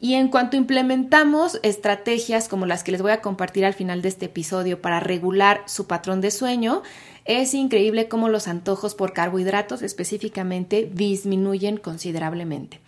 Y 0.00 0.14
en 0.14 0.28
cuanto 0.28 0.56
implementamos 0.56 1.60
estrategias 1.62 2.48
como 2.48 2.66
las 2.66 2.82
que 2.82 2.90
les 2.90 3.02
voy 3.02 3.12
a 3.12 3.20
compartir 3.20 3.64
al 3.64 3.74
final 3.74 4.02
de 4.02 4.08
este 4.08 4.26
episodio 4.26 4.82
para 4.82 4.98
regular 4.98 5.62
su 5.66 5.86
patrón 5.86 6.20
de 6.20 6.32
sueño, 6.32 6.82
es 7.24 7.54
increíble 7.54 8.08
cómo 8.08 8.28
los 8.28 8.48
antojos 8.48 8.96
por 8.96 9.12
carbohidratos 9.12 9.80
específicamente 9.82 10.90
disminuyen 10.92 11.76
considerablemente. 11.76 12.80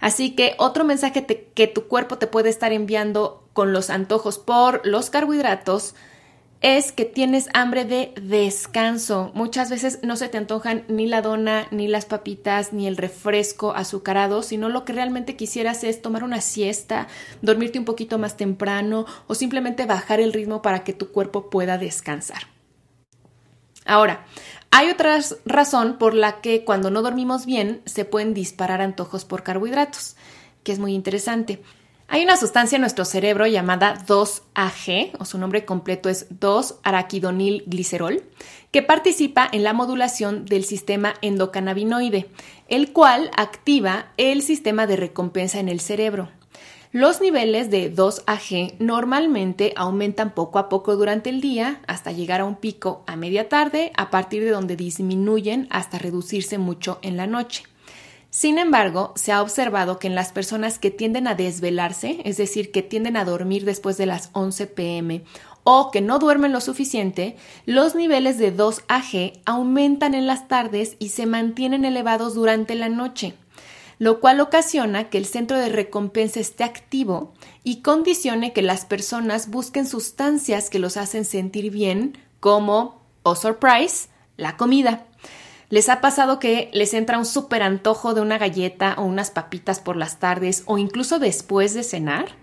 Así 0.00 0.30
que 0.30 0.54
otro 0.56 0.84
mensaje 0.84 1.26
que 1.26 1.66
tu 1.66 1.88
cuerpo 1.88 2.16
te 2.16 2.26
puede 2.26 2.48
estar 2.48 2.72
enviando 2.72 3.41
con 3.52 3.72
los 3.72 3.90
antojos 3.90 4.38
por 4.38 4.86
los 4.86 5.10
carbohidratos 5.10 5.94
es 6.62 6.92
que 6.92 7.04
tienes 7.04 7.48
hambre 7.54 7.84
de 7.84 8.14
descanso. 8.22 9.32
Muchas 9.34 9.68
veces 9.68 9.98
no 10.04 10.14
se 10.16 10.28
te 10.28 10.38
antojan 10.38 10.84
ni 10.86 11.06
la 11.06 11.20
dona, 11.20 11.66
ni 11.72 11.88
las 11.88 12.06
papitas, 12.06 12.72
ni 12.72 12.86
el 12.86 12.96
refresco 12.96 13.72
azucarado, 13.74 14.42
sino 14.42 14.68
lo 14.68 14.84
que 14.84 14.92
realmente 14.92 15.34
quisieras 15.34 15.82
es 15.82 16.00
tomar 16.00 16.22
una 16.22 16.40
siesta, 16.40 17.08
dormirte 17.42 17.80
un 17.80 17.84
poquito 17.84 18.16
más 18.16 18.36
temprano 18.36 19.06
o 19.26 19.34
simplemente 19.34 19.86
bajar 19.86 20.20
el 20.20 20.32
ritmo 20.32 20.62
para 20.62 20.84
que 20.84 20.92
tu 20.92 21.10
cuerpo 21.10 21.50
pueda 21.50 21.78
descansar. 21.78 22.42
Ahora, 23.84 24.24
hay 24.70 24.88
otra 24.88 25.18
razón 25.44 25.98
por 25.98 26.14
la 26.14 26.40
que 26.40 26.64
cuando 26.64 26.90
no 26.90 27.02
dormimos 27.02 27.44
bien 27.44 27.82
se 27.86 28.04
pueden 28.04 28.34
disparar 28.34 28.80
antojos 28.80 29.24
por 29.24 29.42
carbohidratos, 29.42 30.14
que 30.62 30.70
es 30.70 30.78
muy 30.78 30.94
interesante. 30.94 31.60
Hay 32.08 32.22
una 32.22 32.36
sustancia 32.36 32.76
en 32.76 32.82
nuestro 32.82 33.04
cerebro 33.04 33.46
llamada 33.46 33.94
2-AG, 34.06 35.12
o 35.18 35.24
su 35.24 35.38
nombre 35.38 35.64
completo 35.64 36.08
es 36.08 36.28
2-araquidonilglicerol, 36.30 38.22
que 38.70 38.82
participa 38.82 39.48
en 39.50 39.62
la 39.62 39.72
modulación 39.72 40.44
del 40.44 40.64
sistema 40.64 41.14
endocannabinoide, 41.22 42.28
el 42.68 42.92
cual 42.92 43.30
activa 43.36 44.06
el 44.16 44.42
sistema 44.42 44.86
de 44.86 44.96
recompensa 44.96 45.58
en 45.58 45.68
el 45.68 45.80
cerebro. 45.80 46.28
Los 46.90 47.22
niveles 47.22 47.70
de 47.70 47.94
2AG 47.94 48.74
normalmente 48.78 49.72
aumentan 49.76 50.34
poco 50.34 50.58
a 50.58 50.68
poco 50.68 50.94
durante 50.96 51.30
el 51.30 51.40
día 51.40 51.80
hasta 51.86 52.12
llegar 52.12 52.42
a 52.42 52.44
un 52.44 52.56
pico 52.56 53.02
a 53.06 53.16
media 53.16 53.48
tarde, 53.48 53.92
a 53.96 54.10
partir 54.10 54.44
de 54.44 54.50
donde 54.50 54.76
disminuyen 54.76 55.68
hasta 55.70 55.98
reducirse 55.98 56.58
mucho 56.58 56.98
en 57.00 57.16
la 57.16 57.26
noche. 57.26 57.64
Sin 58.34 58.56
embargo, 58.56 59.12
se 59.14 59.30
ha 59.30 59.42
observado 59.42 59.98
que 59.98 60.06
en 60.06 60.14
las 60.14 60.32
personas 60.32 60.78
que 60.78 60.90
tienden 60.90 61.28
a 61.28 61.34
desvelarse, 61.34 62.22
es 62.24 62.38
decir, 62.38 62.72
que 62.72 62.80
tienden 62.80 63.18
a 63.18 63.26
dormir 63.26 63.66
después 63.66 63.98
de 63.98 64.06
las 64.06 64.30
11 64.32 64.68
pm 64.68 65.22
o 65.64 65.90
que 65.90 66.00
no 66.00 66.18
duermen 66.18 66.50
lo 66.50 66.62
suficiente, 66.62 67.36
los 67.66 67.94
niveles 67.94 68.38
de 68.38 68.56
2AG 68.56 69.42
aumentan 69.44 70.14
en 70.14 70.26
las 70.26 70.48
tardes 70.48 70.96
y 70.98 71.10
se 71.10 71.26
mantienen 71.26 71.84
elevados 71.84 72.34
durante 72.34 72.74
la 72.74 72.88
noche. 72.88 73.34
lo 73.98 74.18
cual 74.18 74.40
ocasiona 74.40 75.10
que 75.10 75.18
el 75.18 75.26
centro 75.26 75.58
de 75.58 75.68
recompensa 75.68 76.40
esté 76.40 76.64
activo 76.64 77.34
y 77.62 77.82
condicione 77.82 78.52
que 78.52 78.62
las 78.62 78.84
personas 78.84 79.48
busquen 79.48 79.86
sustancias 79.86 80.70
que 80.70 80.80
los 80.80 80.96
hacen 80.96 81.24
sentir 81.24 81.70
bien, 81.70 82.18
como, 82.40 83.00
oh 83.22 83.36
surprise, 83.36 84.08
la 84.36 84.56
comida. 84.56 85.06
¿Les 85.72 85.88
ha 85.88 86.02
pasado 86.02 86.38
que 86.38 86.68
les 86.74 86.92
entra 86.92 87.16
un 87.16 87.24
súper 87.24 87.62
antojo 87.62 88.12
de 88.12 88.20
una 88.20 88.36
galleta 88.36 88.94
o 88.98 89.04
unas 89.04 89.30
papitas 89.30 89.80
por 89.80 89.96
las 89.96 90.18
tardes 90.18 90.64
o 90.66 90.76
incluso 90.76 91.18
después 91.18 91.72
de 91.72 91.82
cenar? 91.82 92.41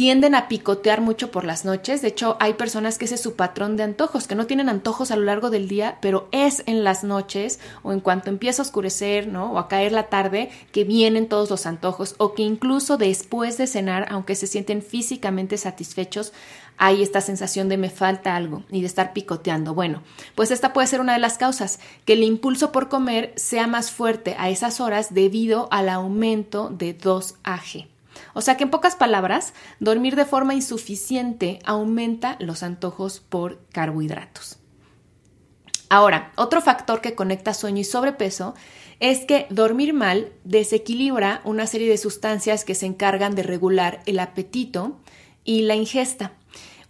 Tienden 0.00 0.34
a 0.34 0.48
picotear 0.48 1.02
mucho 1.02 1.30
por 1.30 1.44
las 1.44 1.66
noches. 1.66 2.00
De 2.00 2.08
hecho, 2.08 2.38
hay 2.40 2.54
personas 2.54 2.96
que 2.96 3.04
ese 3.04 3.16
es 3.16 3.20
su 3.20 3.36
patrón 3.36 3.76
de 3.76 3.82
antojos, 3.82 4.26
que 4.26 4.34
no 4.34 4.46
tienen 4.46 4.70
antojos 4.70 5.10
a 5.10 5.16
lo 5.16 5.24
largo 5.24 5.50
del 5.50 5.68
día, 5.68 5.98
pero 6.00 6.26
es 6.32 6.62
en 6.64 6.84
las 6.84 7.04
noches 7.04 7.60
o 7.82 7.92
en 7.92 8.00
cuanto 8.00 8.30
empieza 8.30 8.62
a 8.62 8.64
oscurecer, 8.64 9.26
¿no? 9.26 9.52
O 9.52 9.58
a 9.58 9.68
caer 9.68 9.92
la 9.92 10.04
tarde 10.04 10.48
que 10.72 10.84
vienen 10.84 11.28
todos 11.28 11.50
los 11.50 11.66
antojos 11.66 12.14
o 12.16 12.32
que 12.32 12.42
incluso 12.42 12.96
después 12.96 13.58
de 13.58 13.66
cenar, 13.66 14.06
aunque 14.08 14.36
se 14.36 14.46
sienten 14.46 14.80
físicamente 14.80 15.58
satisfechos, 15.58 16.32
hay 16.78 17.02
esta 17.02 17.20
sensación 17.20 17.68
de 17.68 17.76
me 17.76 17.90
falta 17.90 18.36
algo 18.36 18.62
y 18.70 18.80
de 18.80 18.86
estar 18.86 19.12
picoteando. 19.12 19.74
Bueno, 19.74 20.02
pues 20.34 20.50
esta 20.50 20.72
puede 20.72 20.86
ser 20.86 21.02
una 21.02 21.12
de 21.12 21.18
las 21.18 21.36
causas, 21.36 21.78
que 22.06 22.14
el 22.14 22.22
impulso 22.22 22.72
por 22.72 22.88
comer 22.88 23.34
sea 23.36 23.66
más 23.66 23.90
fuerte 23.90 24.34
a 24.38 24.48
esas 24.48 24.80
horas 24.80 25.12
debido 25.12 25.68
al 25.70 25.90
aumento 25.90 26.70
de 26.70 26.98
2AG. 26.98 27.99
O 28.34 28.40
sea 28.40 28.56
que 28.56 28.64
en 28.64 28.70
pocas 28.70 28.96
palabras, 28.96 29.54
dormir 29.78 30.16
de 30.16 30.24
forma 30.24 30.54
insuficiente 30.54 31.58
aumenta 31.64 32.36
los 32.40 32.62
antojos 32.62 33.20
por 33.20 33.60
carbohidratos. 33.72 34.58
Ahora, 35.88 36.32
otro 36.36 36.60
factor 36.60 37.00
que 37.00 37.16
conecta 37.16 37.52
sueño 37.52 37.80
y 37.80 37.84
sobrepeso 37.84 38.54
es 39.00 39.24
que 39.24 39.46
dormir 39.50 39.92
mal 39.92 40.32
desequilibra 40.44 41.40
una 41.44 41.66
serie 41.66 41.88
de 41.88 41.98
sustancias 41.98 42.64
que 42.64 42.76
se 42.76 42.86
encargan 42.86 43.34
de 43.34 43.42
regular 43.42 44.00
el 44.06 44.20
apetito 44.20 45.00
y 45.42 45.62
la 45.62 45.74
ingesta. 45.74 46.32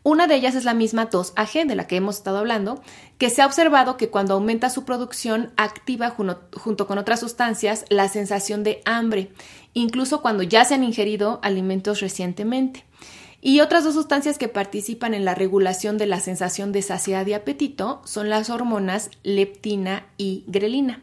Una 0.02 0.26
de 0.26 0.34
ellas 0.34 0.54
es 0.54 0.64
la 0.64 0.72
misma 0.72 1.10
2AG 1.10 1.66
de 1.66 1.74
la 1.74 1.86
que 1.86 1.96
hemos 1.96 2.16
estado 2.16 2.38
hablando, 2.38 2.82
que 3.18 3.28
se 3.28 3.42
ha 3.42 3.46
observado 3.46 3.98
que 3.98 4.08
cuando 4.08 4.34
aumenta 4.34 4.70
su 4.70 4.86
producción 4.86 5.52
activa 5.58 6.10
junto 6.10 6.86
con 6.86 6.96
otras 6.96 7.20
sustancias 7.20 7.84
la 7.90 8.08
sensación 8.08 8.64
de 8.64 8.80
hambre, 8.86 9.30
incluso 9.74 10.22
cuando 10.22 10.42
ya 10.42 10.64
se 10.64 10.74
han 10.74 10.84
ingerido 10.84 11.38
alimentos 11.42 12.00
recientemente. 12.00 12.84
Y 13.42 13.60
otras 13.60 13.84
dos 13.84 13.94
sustancias 13.94 14.38
que 14.38 14.48
participan 14.48 15.12
en 15.12 15.24
la 15.26 15.34
regulación 15.34 15.98
de 15.98 16.06
la 16.06 16.20
sensación 16.20 16.72
de 16.72 16.82
saciedad 16.82 17.26
y 17.26 17.34
apetito 17.34 18.00
son 18.04 18.30
las 18.30 18.48
hormonas 18.48 19.10
leptina 19.22 20.06
y 20.16 20.44
grelina. 20.46 21.02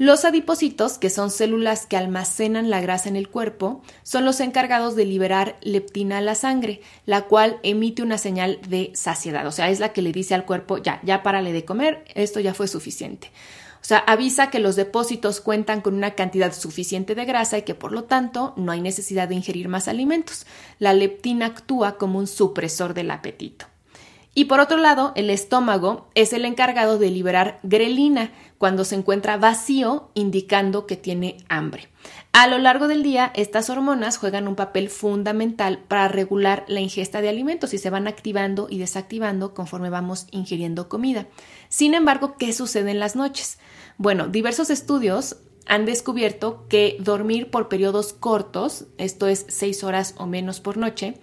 Los 0.00 0.24
adipocitos, 0.24 0.96
que 0.96 1.10
son 1.10 1.30
células 1.30 1.84
que 1.84 1.98
almacenan 1.98 2.70
la 2.70 2.80
grasa 2.80 3.10
en 3.10 3.16
el 3.16 3.28
cuerpo, 3.28 3.82
son 4.02 4.24
los 4.24 4.40
encargados 4.40 4.96
de 4.96 5.04
liberar 5.04 5.58
leptina 5.60 6.16
a 6.16 6.20
la 6.22 6.34
sangre, 6.34 6.80
la 7.04 7.26
cual 7.26 7.60
emite 7.62 8.02
una 8.02 8.16
señal 8.16 8.60
de 8.66 8.92
saciedad, 8.94 9.46
o 9.46 9.52
sea, 9.52 9.68
es 9.68 9.78
la 9.78 9.92
que 9.92 10.00
le 10.00 10.12
dice 10.12 10.34
al 10.34 10.46
cuerpo, 10.46 10.78
ya, 10.78 11.02
ya 11.02 11.22
párale 11.22 11.52
de 11.52 11.66
comer, 11.66 12.02
esto 12.14 12.40
ya 12.40 12.54
fue 12.54 12.66
suficiente. 12.66 13.30
O 13.82 13.84
sea, 13.84 13.98
avisa 13.98 14.48
que 14.48 14.58
los 14.58 14.74
depósitos 14.74 15.42
cuentan 15.42 15.82
con 15.82 15.92
una 15.92 16.14
cantidad 16.14 16.54
suficiente 16.54 17.14
de 17.14 17.26
grasa 17.26 17.58
y 17.58 17.62
que 17.64 17.74
por 17.74 17.92
lo 17.92 18.04
tanto 18.04 18.54
no 18.56 18.72
hay 18.72 18.80
necesidad 18.80 19.28
de 19.28 19.34
ingerir 19.34 19.68
más 19.68 19.86
alimentos. 19.86 20.46
La 20.78 20.94
leptina 20.94 21.44
actúa 21.44 21.98
como 21.98 22.18
un 22.18 22.26
supresor 22.26 22.94
del 22.94 23.10
apetito. 23.10 23.66
Y 24.40 24.46
por 24.46 24.58
otro 24.58 24.78
lado, 24.78 25.12
el 25.16 25.28
estómago 25.28 26.08
es 26.14 26.32
el 26.32 26.46
encargado 26.46 26.96
de 26.96 27.10
liberar 27.10 27.60
grelina 27.62 28.32
cuando 28.56 28.86
se 28.86 28.94
encuentra 28.94 29.36
vacío, 29.36 30.08
indicando 30.14 30.86
que 30.86 30.96
tiene 30.96 31.36
hambre. 31.50 31.88
A 32.32 32.46
lo 32.46 32.56
largo 32.56 32.88
del 32.88 33.02
día, 33.02 33.32
estas 33.34 33.68
hormonas 33.68 34.16
juegan 34.16 34.48
un 34.48 34.56
papel 34.56 34.88
fundamental 34.88 35.80
para 35.86 36.08
regular 36.08 36.64
la 36.68 36.80
ingesta 36.80 37.20
de 37.20 37.28
alimentos 37.28 37.74
y 37.74 37.78
se 37.78 37.90
van 37.90 38.08
activando 38.08 38.68
y 38.70 38.78
desactivando 38.78 39.52
conforme 39.52 39.90
vamos 39.90 40.26
ingiriendo 40.30 40.88
comida. 40.88 41.26
Sin 41.68 41.92
embargo, 41.92 42.36
¿qué 42.38 42.54
sucede 42.54 42.92
en 42.92 42.98
las 42.98 43.16
noches? 43.16 43.58
Bueno, 43.98 44.26
diversos 44.26 44.70
estudios 44.70 45.36
han 45.66 45.84
descubierto 45.84 46.64
que 46.70 46.96
dormir 46.98 47.50
por 47.50 47.68
periodos 47.68 48.14
cortos, 48.14 48.86
esto 48.96 49.26
es 49.26 49.44
seis 49.50 49.84
horas 49.84 50.14
o 50.16 50.24
menos 50.24 50.60
por 50.60 50.78
noche, 50.78 51.18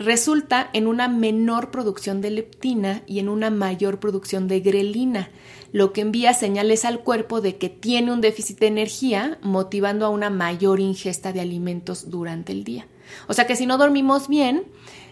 resulta 0.00 0.70
en 0.72 0.86
una 0.86 1.08
menor 1.08 1.70
producción 1.70 2.22
de 2.22 2.30
leptina 2.30 3.02
y 3.06 3.18
en 3.18 3.28
una 3.28 3.50
mayor 3.50 4.00
producción 4.00 4.48
de 4.48 4.60
grelina, 4.60 5.28
lo 5.72 5.92
que 5.92 6.00
envía 6.00 6.32
señales 6.32 6.86
al 6.86 7.00
cuerpo 7.00 7.42
de 7.42 7.58
que 7.58 7.68
tiene 7.68 8.10
un 8.10 8.22
déficit 8.22 8.58
de 8.58 8.66
energía, 8.66 9.38
motivando 9.42 10.06
a 10.06 10.08
una 10.08 10.30
mayor 10.30 10.80
ingesta 10.80 11.34
de 11.34 11.42
alimentos 11.42 12.10
durante 12.10 12.50
el 12.50 12.64
día. 12.64 12.88
O 13.28 13.34
sea 13.34 13.46
que 13.46 13.56
si 13.56 13.66
no 13.66 13.76
dormimos 13.76 14.26
bien, 14.26 14.64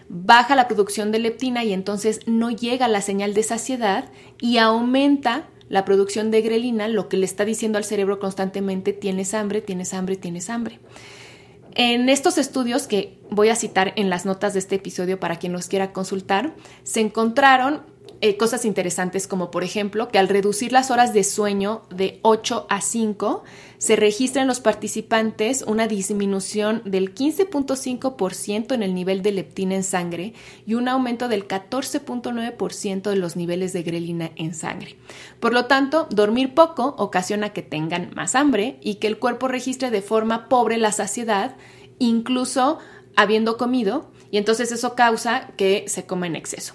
baja 0.09 0.57
la 0.57 0.69
producción 0.69 1.13
de 1.13 1.19
leptina 1.19 1.65
y 1.65 1.75
entonces 1.75 2.21
no 2.27 2.51
llega 2.51 2.89
la 2.89 3.03
señal 3.03 3.35
de 3.35 3.43
saciedad 3.43 4.11
y 4.41 4.57
aumenta 4.57 5.51
la 5.69 5.85
producción 5.85 6.31
de 6.31 6.41
grelina, 6.41 6.89
lo 6.89 7.11
que 7.11 7.19
le 7.19 7.27
está 7.27 7.45
diciendo 7.45 7.77
al 7.77 7.85
cerebro 7.85 8.19
constantemente, 8.19 8.95
tienes 8.95 9.35
hambre, 9.35 9.61
tienes 9.61 9.93
hambre, 9.93 10.17
tienes 10.17 10.49
hambre. 10.49 10.81
En 11.81 12.09
estos 12.09 12.39
estudios 12.39 12.89
que 12.89 13.21
voy 13.31 13.51
a 13.51 13.55
citar 13.55 13.93
en 13.95 14.11
las 14.11 14.27
notas 14.27 14.53
de 14.53 14.59
este 14.59 14.75
episodio 14.75 15.21
para 15.21 15.37
quien 15.37 15.53
los 15.53 15.69
quiera 15.69 15.93
consultar, 15.93 16.57
se 16.83 17.01
encontraron 17.01 17.83
eh, 18.21 18.37
cosas 18.37 18.65
interesantes 18.65 19.29
como 19.29 19.53
por 19.53 19.63
ejemplo 19.63 20.09
que 20.09 20.19
al 20.19 20.29
reducir 20.29 20.73
las 20.73 20.91
horas 20.91 21.13
de 21.13 21.23
sueño 21.23 21.83
de 21.91 22.19
8 22.23 22.67
a 22.69 22.81
5 22.81 23.45
se 23.79 23.95
registra 23.95 24.43
en 24.43 24.49
los 24.49 24.59
participantes 24.59 25.63
una 25.63 25.87
disminución 25.87 26.83
del 26.85 27.15
15.5% 27.15 28.75
en 28.75 28.83
el 28.83 28.93
nivel 28.93 29.23
de 29.23 29.31
leptina 29.31 29.77
en 29.77 29.85
sangre 29.85 30.35
y 30.67 30.75
un 30.75 30.89
aumento 30.89 31.29
del 31.29 31.47
14.9% 31.47 33.09
de 33.09 33.17
los 33.17 33.37
niveles 33.37 33.73
de 33.73 33.85
grelina 33.85 34.33
en 34.35 34.53
sangre. 34.53 34.97
Por 35.39 35.53
lo 35.53 35.67
tanto, 35.67 36.09
dormir 36.11 36.55
poco 36.55 36.97
ocasiona 36.99 37.53
que 37.53 37.63
tengan 37.63 38.11
más 38.17 38.35
hambre 38.35 38.79
y 38.81 38.97
que 38.97 39.07
el 39.07 39.19
cuerpo 39.19 39.47
registre 39.47 39.93
de 39.93 40.03
forma 40.03 40.49
pobre 40.49 40.77
la 40.77 40.91
saciedad, 40.91 41.55
incluso 42.01 42.79
habiendo 43.15 43.57
comido, 43.57 44.11
y 44.33 44.39
entonces 44.39 44.73
eso 44.73 44.97
causa 44.97 45.53
que 45.57 45.85
se 45.87 46.05
coma 46.05 46.27
en 46.27 46.35
exceso. 46.35 46.75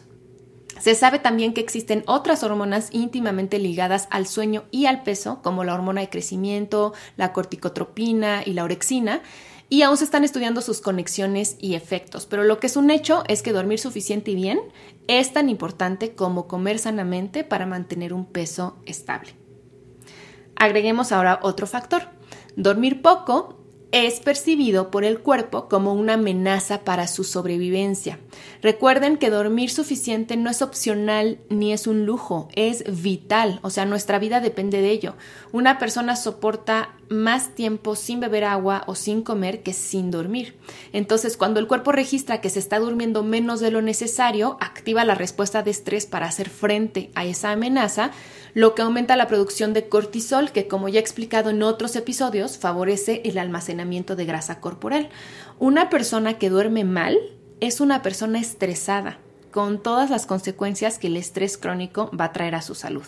Se 0.84 0.96
sabe 0.96 1.18
también 1.18 1.54
que 1.54 1.62
existen 1.62 2.04
otras 2.08 2.44
hormonas 2.44 2.90
íntimamente 2.92 3.58
ligadas 3.58 4.10
al 4.12 4.28
sueño 4.28 4.66
y 4.70 4.86
al 4.86 5.02
peso, 5.02 5.40
como 5.42 5.64
la 5.64 5.74
hormona 5.74 6.02
de 6.02 6.10
crecimiento, 6.10 6.92
la 7.16 7.32
corticotropina 7.32 8.44
y 8.46 8.52
la 8.52 8.66
orexina, 8.66 9.22
y 9.70 9.84
aún 9.84 9.96
se 9.96 10.04
están 10.04 10.26
estudiando 10.26 10.60
sus 10.60 10.82
conexiones 10.82 11.56
y 11.58 11.76
efectos. 11.76 12.26
Pero 12.26 12.44
lo 12.44 12.60
que 12.60 12.68
es 12.68 12.76
un 12.76 12.92
hecho 12.92 13.24
es 13.30 13.42
que 13.42 13.54
dormir 13.54 13.80
suficiente 13.80 14.32
y 14.32 14.36
bien 14.36 14.60
es 15.08 15.32
tan 15.32 15.48
importante 15.48 16.16
como 16.16 16.50
comer 16.50 16.80
sanamente 16.80 17.46
para 17.46 17.66
mantener 17.66 18.14
un 18.14 18.26
peso 18.26 18.76
estable. 18.86 19.30
Agreguemos 20.58 21.14
ahora 21.14 21.40
otro 21.44 21.66
factor. 21.66 22.10
Dormir 22.58 23.02
poco 23.02 23.63
es 23.94 24.20
percibido 24.20 24.90
por 24.90 25.06
el 25.06 25.20
cuerpo 25.20 25.70
como 25.70 25.94
una 25.94 26.16
amenaza 26.16 26.80
para 26.80 27.06
su 27.06 27.24
sobrevivencia. 27.24 28.18
Recuerden 28.64 29.18
que 29.18 29.30
dormir 29.30 29.70
suficiente 29.70 30.36
no 30.36 30.50
es 30.50 30.64
opcional 30.64 31.38
ni 31.50 31.74
es 31.74 31.86
un 31.86 32.08
lujo, 32.08 32.50
es 32.56 32.84
vital, 33.04 33.60
o 33.62 33.70
sea, 33.70 33.86
nuestra 33.86 34.18
vida 34.18 34.40
depende 34.40 34.82
de 34.82 34.90
ello. 34.90 35.16
Una 35.52 35.78
persona 35.78 36.16
soporta 36.16 36.96
más 37.14 37.56
tiempo 37.56 37.96
sin 37.96 38.20
beber 38.20 38.44
agua 38.44 38.84
o 38.88 38.96
sin 38.96 39.22
comer 39.22 39.64
que 39.64 39.72
sin 39.72 40.12
dormir. 40.12 40.56
Entonces, 40.92 41.38
cuando 41.38 41.60
el 41.60 41.68
cuerpo 41.68 41.92
registra 41.92 42.42
que 42.42 42.50
se 42.50 42.60
está 42.60 42.80
durmiendo 42.80 43.24
menos 43.24 43.60
de 43.60 43.72
lo 43.72 43.82
necesario, 43.82 44.58
activa 44.60 45.06
la 45.06 45.16
respuesta 45.16 45.64
de 45.64 45.72
estrés 45.72 46.06
para 46.06 46.28
hacer 46.28 46.50
frente 46.50 47.12
a 47.16 47.26
esa 47.26 47.52
amenaza, 47.52 48.12
lo 48.54 48.76
que 48.76 48.82
aumenta 48.82 49.16
la 49.16 49.28
producción 49.28 49.74
de 49.74 49.88
cortisol, 49.88 50.52
que 50.52 50.68
como 50.68 50.90
ya 50.90 51.00
he 51.00 51.02
explicado 51.02 51.50
en 51.50 51.64
otros 51.64 51.96
episodios, 51.96 52.58
favorece 52.58 53.22
el 53.26 53.38
almacenamiento 53.38 54.16
de 54.16 54.26
grasa 54.26 54.60
corporal. 54.60 55.10
Una 55.60 55.90
persona 55.90 56.38
que 56.38 56.50
duerme 56.50 56.84
mal 56.84 57.18
es 57.60 57.80
una 57.80 58.02
persona 58.02 58.40
estresada, 58.40 59.20
con 59.52 59.82
todas 59.82 60.10
las 60.10 60.26
consecuencias 60.26 61.00
que 61.00 61.08
el 61.08 61.18
estrés 61.18 61.58
crónico 61.58 62.12
va 62.20 62.26
a 62.26 62.34
traer 62.34 62.56
a 62.56 62.62
su 62.62 62.76
salud. 62.76 63.06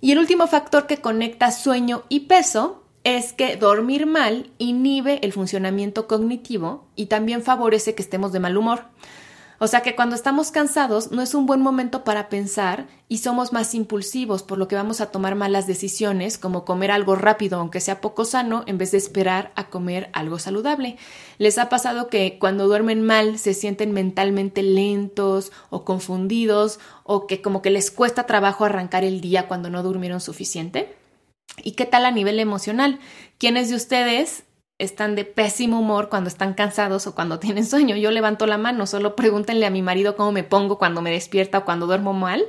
Y 0.00 0.12
el 0.12 0.18
último 0.18 0.46
factor 0.46 0.86
que 0.86 0.98
conecta 0.98 1.50
sueño 1.50 2.04
y 2.08 2.20
peso 2.20 2.84
es 3.04 3.32
que 3.32 3.56
dormir 3.56 4.06
mal 4.06 4.50
inhibe 4.58 5.24
el 5.24 5.32
funcionamiento 5.32 6.06
cognitivo 6.06 6.86
y 6.94 7.06
también 7.06 7.42
favorece 7.42 7.94
que 7.94 8.02
estemos 8.02 8.32
de 8.32 8.40
mal 8.40 8.56
humor. 8.56 8.84
O 9.60 9.66
sea 9.66 9.80
que 9.82 9.96
cuando 9.96 10.14
estamos 10.14 10.52
cansados 10.52 11.10
no 11.10 11.20
es 11.20 11.34
un 11.34 11.46
buen 11.46 11.60
momento 11.60 12.04
para 12.04 12.28
pensar 12.28 12.86
y 13.08 13.18
somos 13.18 13.52
más 13.52 13.74
impulsivos, 13.74 14.44
por 14.44 14.56
lo 14.56 14.68
que 14.68 14.76
vamos 14.76 15.00
a 15.00 15.10
tomar 15.10 15.34
malas 15.34 15.66
decisiones, 15.66 16.38
como 16.38 16.64
comer 16.64 16.92
algo 16.92 17.16
rápido, 17.16 17.58
aunque 17.58 17.80
sea 17.80 18.00
poco 18.00 18.24
sano, 18.24 18.62
en 18.66 18.78
vez 18.78 18.92
de 18.92 18.98
esperar 18.98 19.50
a 19.56 19.68
comer 19.68 20.10
algo 20.12 20.38
saludable. 20.38 20.96
¿Les 21.38 21.58
ha 21.58 21.68
pasado 21.68 22.08
que 22.08 22.38
cuando 22.38 22.68
duermen 22.68 23.02
mal 23.02 23.38
se 23.38 23.52
sienten 23.52 23.92
mentalmente 23.92 24.62
lentos 24.62 25.50
o 25.70 25.84
confundidos 25.84 26.78
o 27.02 27.26
que 27.26 27.42
como 27.42 27.60
que 27.60 27.70
les 27.70 27.90
cuesta 27.90 28.26
trabajo 28.26 28.64
arrancar 28.64 29.02
el 29.02 29.20
día 29.20 29.48
cuando 29.48 29.70
no 29.70 29.82
durmieron 29.82 30.20
suficiente? 30.20 30.94
¿Y 31.64 31.72
qué 31.72 31.84
tal 31.84 32.04
a 32.04 32.12
nivel 32.12 32.38
emocional? 32.38 33.00
¿Quiénes 33.38 33.70
de 33.70 33.74
ustedes 33.74 34.44
están 34.78 35.14
de 35.14 35.24
pésimo 35.24 35.80
humor 35.80 36.08
cuando 36.08 36.28
están 36.28 36.54
cansados 36.54 37.06
o 37.06 37.14
cuando 37.14 37.38
tienen 37.38 37.66
sueño? 37.66 37.96
Yo 37.96 38.10
levanto 38.10 38.46
la 38.46 38.58
mano, 38.58 38.86
solo 38.86 39.16
pregúntenle 39.16 39.66
a 39.66 39.70
mi 39.70 39.82
marido 39.82 40.16
cómo 40.16 40.32
me 40.32 40.44
pongo 40.44 40.78
cuando 40.78 41.02
me 41.02 41.10
despierta 41.10 41.58
o 41.58 41.64
cuando 41.64 41.86
duermo 41.86 42.12
mal 42.12 42.44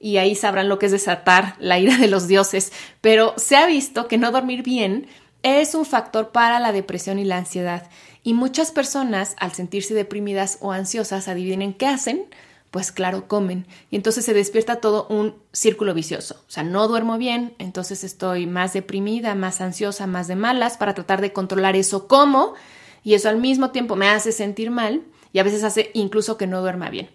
y 0.00 0.16
ahí 0.16 0.34
sabrán 0.34 0.68
lo 0.68 0.78
que 0.78 0.86
es 0.86 0.92
desatar 0.92 1.54
la 1.58 1.78
ira 1.78 1.96
de 1.98 2.08
los 2.08 2.26
dioses. 2.26 2.72
Pero 3.00 3.34
se 3.36 3.56
ha 3.56 3.66
visto 3.66 4.08
que 4.08 4.18
no 4.18 4.32
dormir 4.32 4.62
bien 4.62 5.06
es 5.42 5.74
un 5.74 5.84
factor 5.84 6.30
para 6.30 6.58
la 6.58 6.72
depresión 6.72 7.18
y 7.18 7.24
la 7.24 7.36
ansiedad. 7.36 7.88
Y 8.22 8.34
muchas 8.34 8.70
personas, 8.72 9.36
al 9.38 9.52
sentirse 9.52 9.94
deprimidas 9.94 10.58
o 10.60 10.72
ansiosas, 10.72 11.28
adivinen 11.28 11.74
qué 11.74 11.86
hacen, 11.86 12.26
pues 12.70 12.92
claro, 12.92 13.26
comen. 13.26 13.66
Y 13.90 13.96
entonces 13.96 14.24
se 14.24 14.34
despierta 14.34 14.76
todo 14.76 15.06
un 15.08 15.34
círculo 15.52 15.94
vicioso. 15.94 16.36
O 16.46 16.50
sea, 16.50 16.62
no 16.62 16.86
duermo 16.88 17.18
bien, 17.18 17.54
entonces 17.58 18.04
estoy 18.04 18.46
más 18.46 18.72
deprimida, 18.72 19.34
más 19.34 19.60
ansiosa, 19.60 20.06
más 20.06 20.28
de 20.28 20.36
malas 20.36 20.76
para 20.76 20.94
tratar 20.94 21.20
de 21.20 21.32
controlar 21.32 21.76
eso 21.76 22.06
como, 22.06 22.54
y 23.02 23.14
eso 23.14 23.28
al 23.28 23.38
mismo 23.38 23.70
tiempo 23.70 23.96
me 23.96 24.08
hace 24.08 24.30
sentir 24.32 24.70
mal 24.70 25.02
y 25.32 25.38
a 25.38 25.42
veces 25.42 25.64
hace 25.64 25.90
incluso 25.94 26.36
que 26.36 26.46
no 26.46 26.60
duerma 26.60 26.90
bien. 26.90 27.10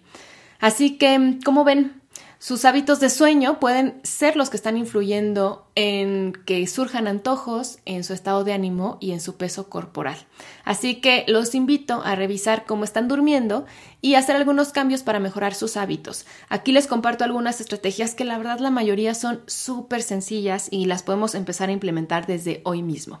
Así 0.58 0.98
que, 0.98 1.38
como 1.44 1.64
ven, 1.64 2.00
sus 2.38 2.66
hábitos 2.66 3.00
de 3.00 3.08
sueño 3.08 3.58
pueden 3.60 3.98
ser 4.02 4.36
los 4.36 4.50
que 4.50 4.58
están 4.58 4.76
influyendo 4.76 5.66
en 5.74 6.34
que 6.44 6.66
surjan 6.66 7.08
antojos, 7.08 7.78
en 7.86 8.04
su 8.04 8.12
estado 8.12 8.44
de 8.44 8.52
ánimo 8.52 8.98
y 9.00 9.12
en 9.12 9.20
su 9.20 9.36
peso 9.36 9.70
corporal. 9.70 10.16
Así 10.64 10.96
que 10.96 11.24
los 11.28 11.54
invito 11.54 12.02
a 12.04 12.14
revisar 12.14 12.64
cómo 12.66 12.84
están 12.84 13.08
durmiendo 13.08 13.64
y 14.02 14.14
hacer 14.14 14.36
algunos 14.36 14.70
cambios 14.70 15.02
para 15.02 15.18
mejorar 15.18 15.54
sus 15.54 15.78
hábitos. 15.78 16.26
Aquí 16.50 16.72
les 16.72 16.86
comparto 16.86 17.24
algunas 17.24 17.60
estrategias 17.60 18.14
que 18.14 18.26
la 18.26 18.36
verdad 18.36 18.58
la 18.58 18.70
mayoría 18.70 19.14
son 19.14 19.40
súper 19.46 20.02
sencillas 20.02 20.68
y 20.70 20.84
las 20.84 21.02
podemos 21.02 21.34
empezar 21.34 21.70
a 21.70 21.72
implementar 21.72 22.26
desde 22.26 22.60
hoy 22.64 22.82
mismo. 22.82 23.20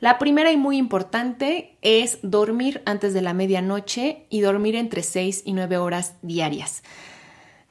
La 0.00 0.18
primera 0.18 0.52
y 0.52 0.56
muy 0.56 0.76
importante 0.76 1.76
es 1.82 2.18
dormir 2.22 2.82
antes 2.86 3.12
de 3.14 3.20
la 3.20 3.34
medianoche 3.34 4.26
y 4.30 4.40
dormir 4.40 4.76
entre 4.76 5.02
6 5.02 5.42
y 5.44 5.52
9 5.52 5.76
horas 5.78 6.14
diarias. 6.22 6.82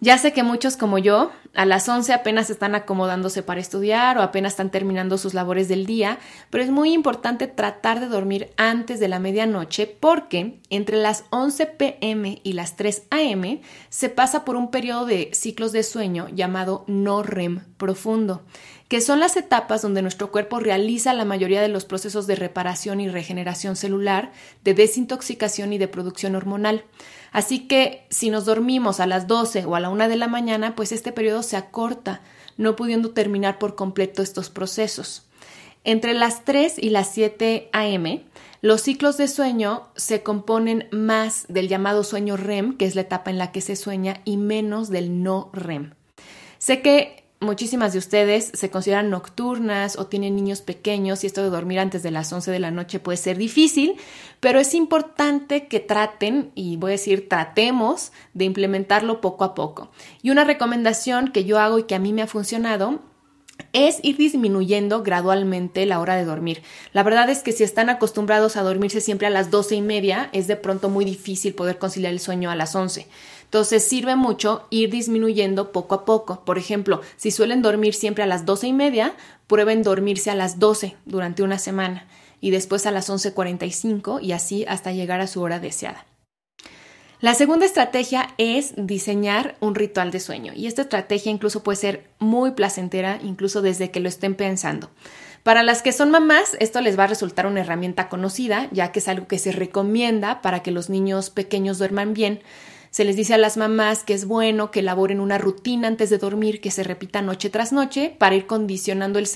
Ya 0.01 0.17
sé 0.17 0.31
que 0.31 0.43
muchos 0.43 0.77
como 0.77 0.97
yo, 0.97 1.29
a 1.53 1.65
las 1.65 1.89
11 1.89 2.13
apenas 2.13 2.49
están 2.49 2.73
acomodándose 2.73 3.43
para 3.43 3.59
estudiar 3.59 4.17
o 4.17 4.21
apenas 4.21 4.53
están 4.53 4.69
terminando 4.69 5.17
sus 5.17 5.33
labores 5.33 5.67
del 5.67 5.85
día, 5.85 6.19
pero 6.49 6.63
es 6.63 6.69
muy 6.69 6.93
importante 6.93 7.47
tratar 7.47 7.99
de 7.99 8.07
dormir 8.07 8.49
antes 8.55 9.01
de 9.01 9.09
la 9.09 9.19
medianoche 9.19 9.87
porque 9.87 10.61
entre 10.69 10.95
las 10.95 11.25
11 11.31 11.65
pm 11.65 12.39
y 12.43 12.53
las 12.53 12.77
3 12.77 13.07
am 13.09 13.59
se 13.89 14.07
pasa 14.07 14.45
por 14.45 14.55
un 14.55 14.71
periodo 14.71 15.05
de 15.05 15.31
ciclos 15.33 15.73
de 15.73 15.83
sueño 15.83 16.29
llamado 16.29 16.85
no 16.87 17.21
REM 17.21 17.65
profundo, 17.75 18.43
que 18.87 19.01
son 19.01 19.19
las 19.19 19.35
etapas 19.35 19.81
donde 19.81 20.01
nuestro 20.01 20.31
cuerpo 20.31 20.61
realiza 20.61 21.13
la 21.13 21.25
mayoría 21.25 21.61
de 21.61 21.67
los 21.67 21.83
procesos 21.83 22.25
de 22.25 22.37
reparación 22.37 23.01
y 23.01 23.09
regeneración 23.09 23.75
celular, 23.75 24.31
de 24.63 24.73
desintoxicación 24.73 25.73
y 25.73 25.77
de 25.77 25.89
producción 25.89 26.35
hormonal. 26.37 26.85
Así 27.31 27.67
que 27.67 28.05
si 28.09 28.29
nos 28.29 28.45
dormimos 28.45 28.99
a 28.99 29.07
las 29.07 29.27
12 29.27 29.65
o 29.65 29.75
a 29.75 29.79
la 29.79 29.89
1 29.89 30.09
de 30.09 30.15
la 30.15 30.27
mañana, 30.27 30.75
pues 30.75 30.91
este 30.91 31.11
periodo 31.11 31.43
se 31.43 31.57
acorta, 31.57 32.21
no 32.57 32.75
pudiendo 32.75 33.11
terminar 33.11 33.59
por 33.59 33.75
completo 33.75 34.21
estos 34.21 34.49
procesos. 34.49 35.23
Entre 35.83 36.13
las 36.13 36.43
3 36.43 36.75
y 36.77 36.89
las 36.89 37.11
7 37.13 37.69
a.m., 37.71 38.25
los 38.61 38.81
ciclos 38.81 39.15
de 39.15 39.29
sueño 39.29 39.87
se 39.95 40.21
componen 40.21 40.89
más 40.91 41.45
del 41.47 41.69
llamado 41.69 42.03
sueño 42.03 42.35
REM, 42.35 42.75
que 42.75 42.85
es 42.85 42.95
la 42.95 43.01
etapa 43.01 43.29
en 43.29 43.37
la 43.37 43.53
que 43.53 43.61
se 43.61 43.77
sueña, 43.77 44.19
y 44.25 44.35
menos 44.35 44.89
del 44.89 45.23
no 45.23 45.49
REM. 45.53 45.93
Sé 46.57 46.81
que 46.81 47.23
muchísimas 47.41 47.93
de 47.93 47.99
ustedes 47.99 48.51
se 48.53 48.69
consideran 48.69 49.09
nocturnas 49.09 49.97
o 49.97 50.07
tienen 50.07 50.35
niños 50.35 50.61
pequeños 50.61 51.23
y 51.23 51.27
esto 51.27 51.41
de 51.41 51.49
dormir 51.49 51.79
antes 51.79 52.03
de 52.03 52.11
las 52.11 52.31
11 52.31 52.51
de 52.51 52.59
la 52.59 52.71
noche 52.71 52.99
puede 52.99 53.17
ser 53.17 53.37
difícil, 53.37 53.95
pero 54.39 54.59
es 54.59 54.73
importante 54.73 55.67
que 55.67 55.79
traten, 55.79 56.51
y 56.55 56.75
voy 56.77 56.91
a 56.91 56.93
decir 56.93 57.29
tratemos, 57.29 58.11
de 58.33 58.45
implementarlo 58.45 59.21
poco 59.21 59.43
a 59.43 59.55
poco. 59.55 59.91
Y 60.21 60.31
una 60.31 60.43
recomendación 60.43 61.31
que 61.31 61.45
yo 61.45 61.59
hago 61.59 61.79
y 61.79 61.83
que 61.83 61.95
a 61.95 61.99
mí 61.99 62.13
me 62.13 62.21
ha 62.21 62.27
funcionado 62.27 62.99
es 63.73 63.99
ir 64.03 64.17
disminuyendo 64.17 65.03
gradualmente 65.03 65.85
la 65.85 65.99
hora 65.99 66.15
de 66.15 66.25
dormir. 66.25 66.63
La 66.93 67.03
verdad 67.03 67.29
es 67.29 67.43
que 67.43 67.51
si 67.51 67.63
están 67.63 67.89
acostumbrados 67.89 68.55
a 68.55 68.63
dormirse 68.63 69.01
siempre 69.01 69.27
a 69.27 69.29
las 69.29 69.51
doce 69.51 69.75
y 69.75 69.81
media, 69.81 70.29
es 70.33 70.47
de 70.47 70.55
pronto 70.55 70.89
muy 70.89 71.05
difícil 71.05 71.53
poder 71.53 71.77
conciliar 71.77 72.13
el 72.13 72.19
sueño 72.19 72.49
a 72.49 72.55
las 72.55 72.75
once. 72.75 73.07
Entonces 73.49 73.83
sirve 73.83 74.15
mucho 74.15 74.67
ir 74.69 74.91
disminuyendo 74.91 75.71
poco 75.71 75.95
a 75.95 76.05
poco. 76.05 76.45
Por 76.45 76.59
ejemplo, 76.59 77.01
si 77.17 77.31
suelen 77.31 77.63
dormir 77.63 77.95
siempre 77.95 78.23
a 78.23 78.27
las 78.27 78.45
doce 78.45 78.67
y 78.67 78.73
media, 78.73 79.15
prueben 79.47 79.81
dormirse 79.81 80.29
a 80.29 80.35
las 80.35 80.59
doce 80.59 80.95
durante 81.05 81.41
una 81.41 81.57
semana 81.57 82.05
y 82.41 82.51
después 82.51 82.85
a 82.85 82.91
las 82.91 83.09
once 83.09 83.33
cuarenta 83.33 83.65
y 83.65 83.71
cinco 83.71 84.19
y 84.19 84.33
así 84.33 84.65
hasta 84.67 84.91
llegar 84.91 85.19
a 85.19 85.25
su 85.25 85.41
hora 85.41 85.59
deseada. 85.59 86.05
La 87.21 87.33
segunda 87.33 87.65
estrategia 87.65 88.35
es 88.37 88.75
diseñar 88.77 89.57
un 89.61 89.73
ritual 89.73 90.11
de 90.11 90.19
sueño 90.19 90.53
y 90.55 90.67
esta 90.67 90.83
estrategia 90.83 91.31
incluso 91.31 91.63
puede 91.63 91.77
ser 91.77 92.09
muy 92.19 92.51
placentera 92.51 93.19
incluso 93.23 93.63
desde 93.63 93.89
que 93.89 93.99
lo 93.99 94.09
estén 94.09 94.35
pensando. 94.35 94.91
Para 95.41 95.63
las 95.63 95.81
que 95.81 95.91
son 95.91 96.11
mamás, 96.11 96.55
esto 96.59 96.81
les 96.81 96.99
va 96.99 97.05
a 97.05 97.07
resultar 97.07 97.47
una 97.47 97.61
herramienta 97.61 98.09
conocida, 98.09 98.69
ya 98.71 98.91
que 98.91 98.99
es 98.99 99.07
algo 99.07 99.27
que 99.27 99.39
se 99.39 99.51
recomienda 99.51 100.43
para 100.43 100.61
que 100.61 100.69
los 100.69 100.91
niños 100.91 101.31
pequeños 101.31 101.79
duerman 101.79 102.13
bien. 102.13 102.41
Se 102.91 103.05
les 103.05 103.15
dice 103.15 103.35
a 103.35 103.37
las 103.37 103.57
mamás 103.57 104.03
que 104.03 104.13
es 104.13 104.25
bueno 104.25 104.71
que 104.71 104.79
elaboren 104.79 105.19
una 105.19 105.37
rutina 105.37 105.87
antes 105.87 106.09
de 106.09 106.17
dormir 106.17 106.59
que 106.59 106.71
se 106.71 106.83
repita 106.83 107.21
noche 107.21 107.49
tras 107.49 107.71
noche 107.71 108.15
para 108.17 108.35
ir 108.35 108.47
condicionando 108.47 109.19
el, 109.19 109.27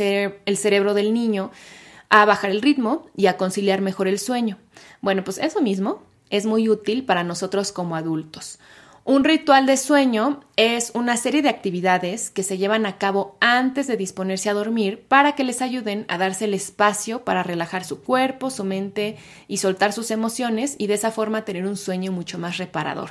el 0.46 0.58
cerebro 0.58 0.94
del 0.94 1.14
niño 1.14 1.52
a 2.10 2.26
bajar 2.26 2.52
el 2.52 2.62
ritmo 2.62 3.08
y 3.16 3.28
a 3.28 3.38
conciliar 3.38 3.82
mejor 3.82 4.08
el 4.08 4.20
sueño. 4.20 4.58
Bueno, 5.02 5.24
pues 5.24 5.38
eso 5.38 5.62
mismo 5.62 6.04
es 6.30 6.46
muy 6.46 6.70
útil 6.70 7.06
para 7.06 7.24
nosotros 7.24 7.72
como 7.72 7.96
adultos. 7.96 8.60
Un 9.06 9.26
ritual 9.26 9.66
de 9.66 9.76
sueño 9.76 10.40
es 10.56 10.92
una 10.96 11.18
serie 11.18 11.42
de 11.42 11.50
actividades 11.50 12.30
que 12.30 12.42
se 12.42 12.58
llevan 12.58 12.86
a 12.86 12.98
cabo 12.98 13.36
antes 13.42 13.86
de 13.86 13.98
disponerse 13.98 14.50
a 14.50 14.54
dormir 14.54 15.04
para 15.10 15.36
que 15.36 15.44
les 15.44 15.62
ayuden 15.62 16.06
a 16.08 16.18
darse 16.18 16.46
el 16.46 16.54
espacio 16.54 17.26
para 17.26 17.44
relajar 17.44 17.84
su 17.84 18.02
cuerpo, 18.02 18.50
su 18.50 18.64
mente 18.64 19.18
y 19.50 19.58
soltar 19.58 19.92
sus 19.92 20.10
emociones 20.10 20.78
y 20.78 20.88
de 20.88 20.94
esa 20.94 21.12
forma 21.12 21.44
tener 21.44 21.66
un 21.66 21.76
sueño 21.76 22.14
mucho 22.14 22.40
más 22.40 22.58
reparador. 22.58 23.10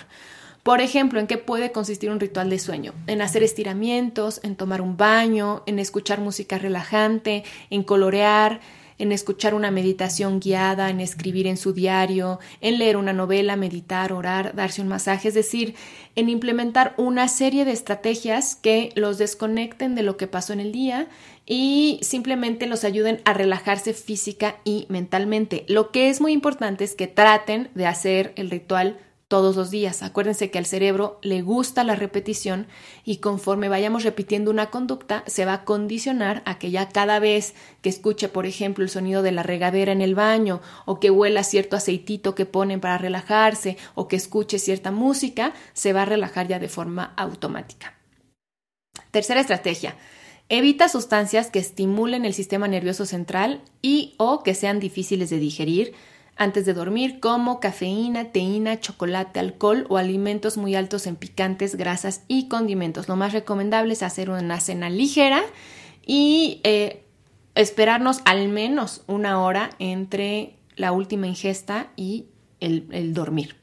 Por 0.63 0.81
ejemplo, 0.81 1.21
¿en 1.21 1.27
qué 1.27 1.37
puede 1.37 1.73
consistir 1.73 2.09
un 2.09 2.21
ritual 2.21 2.49
de 2.49 2.59
sueño? 2.59 2.95
En 3.07 3.21
hacer 3.21 3.43
estiramientos, 3.43 4.41
en 4.45 4.57
tomar 4.57 4.81
un 4.81 4.97
baño, 4.97 5.63
en 5.67 5.79
escuchar 5.79 6.21
música 6.21 6.57
relajante, 6.57 7.45
en 7.69 7.83
colorear, 7.83 8.61
en 9.03 9.11
escuchar 9.11 9.53
una 9.55 9.73
meditación 9.73 10.39
guiada, 10.39 10.89
en 10.89 11.01
escribir 11.01 11.49
en 11.49 11.57
su 11.57 11.73
diario, 11.73 12.39
en 12.61 12.79
leer 12.79 12.97
una 12.97 13.13
novela, 13.13 13.57
meditar, 13.57 14.13
orar, 14.13 14.55
darse 14.55 14.81
un 14.81 14.87
masaje, 14.87 15.27
es 15.27 15.35
decir, 15.35 15.75
en 16.15 16.29
implementar 16.29 16.95
una 16.97 17.27
serie 17.27 17.65
de 17.65 17.73
estrategias 17.73 18.55
que 18.55 18.93
los 18.95 19.19
desconecten 19.19 19.97
de 19.97 20.05
lo 20.05 20.17
que 20.17 20.29
pasó 20.29 20.53
en 20.53 20.61
el 20.61 20.71
día 20.71 21.09
y 21.47 21.99
simplemente 22.03 22.69
los 22.69 22.85
ayuden 22.85 23.21
a 23.25 23.35
relajarse 23.35 23.93
física 23.93 24.59
y 24.63 24.87
mentalmente. 24.89 25.65
Lo 25.67 25.91
que 25.91 26.09
es 26.09 26.21
muy 26.21 26.31
importante 26.31 26.85
es 26.85 26.95
que 26.95 27.09
traten 27.09 27.71
de 27.75 27.87
hacer 27.87 28.33
el 28.37 28.51
ritual 28.51 29.01
todos 29.33 29.57
los 29.57 29.71
días. 29.71 30.03
Acuérdense 30.03 30.51
que 30.51 30.59
al 30.59 30.67
cerebro 30.67 31.19
le 31.23 31.41
gusta 31.41 31.85
la 31.85 31.97
repetición 31.97 32.67
y 33.03 33.17
conforme 33.17 33.71
vayamos 33.71 34.05
repitiendo 34.05 34.51
una 34.51 34.69
conducta 34.69 35.25
se 35.27 35.47
va 35.47 35.55
a 35.55 35.65
condicionar 35.65 36.43
a 36.45 36.59
que 36.59 36.71
ya 36.71 36.91
cada 36.91 37.19
vez 37.19 37.55
que 37.81 37.89
escuche, 37.89 38.29
por 38.29 38.45
ejemplo, 38.45 38.85
el 38.85 38.91
sonido 38.91 39.23
de 39.23 39.33
la 39.33 39.43
regadera 39.43 39.91
en 39.91 40.03
el 40.03 40.15
baño 40.15 40.61
o 40.85 41.01
que 41.01 41.11
huela 41.11 41.45
cierto 41.45 41.77
aceitito 41.77 42.35
que 42.35 42.45
ponen 42.45 42.79
para 42.81 42.99
relajarse 42.99 43.79
o 43.95 44.07
que 44.07 44.17
escuche 44.17 44.59
cierta 44.59 44.91
música, 44.91 45.55
se 45.73 45.95
va 45.95 46.03
a 46.03 46.05
relajar 46.05 46.47
ya 46.47 46.59
de 46.59 46.69
forma 46.69 47.15
automática. 47.17 47.95
Tercera 49.13 49.41
estrategia. 49.41 49.97
Evita 50.51 50.91
sustancias 50.91 51.51
que 51.51 51.59
estimulen 51.59 52.27
el 52.27 52.35
sistema 52.35 52.69
nervioso 52.69 53.07
central 53.07 53.63
y 53.81 54.13
o 54.19 54.43
que 54.43 54.55
sean 54.55 54.79
difíciles 54.79 55.31
de 55.31 55.39
digerir, 55.39 55.95
antes 56.43 56.67
de 56.67 56.75
dormir 56.75 57.21
como 57.21 57.61
cafeína, 57.61 58.33
teína, 58.33 58.81
chocolate, 58.81 59.39
alcohol 59.39 59.87
o 59.89 59.97
alimentos 59.97 60.57
muy 60.57 60.75
altos 60.75 61.07
en 61.07 61.17
picantes, 61.17 61.77
grasas 61.77 62.23
y 62.29 62.49
condimentos. 62.49 63.09
Lo 63.09 63.17
más 63.17 63.33
recomendable 63.33 63.93
es 63.93 64.03
hacer 64.03 64.29
una 64.29 64.59
cena 64.61 64.91
ligera 64.91 65.43
y 66.05 66.61
eh, 66.65 67.05
esperarnos 67.55 68.21
al 68.25 68.49
menos 68.49 69.03
una 69.07 69.41
hora 69.41 69.71
entre 69.79 70.57
la 70.77 70.93
última 70.93 71.27
ingesta 71.27 71.93
y 71.97 72.27
el, 72.61 72.89
el 72.91 73.15
dormir. 73.15 73.57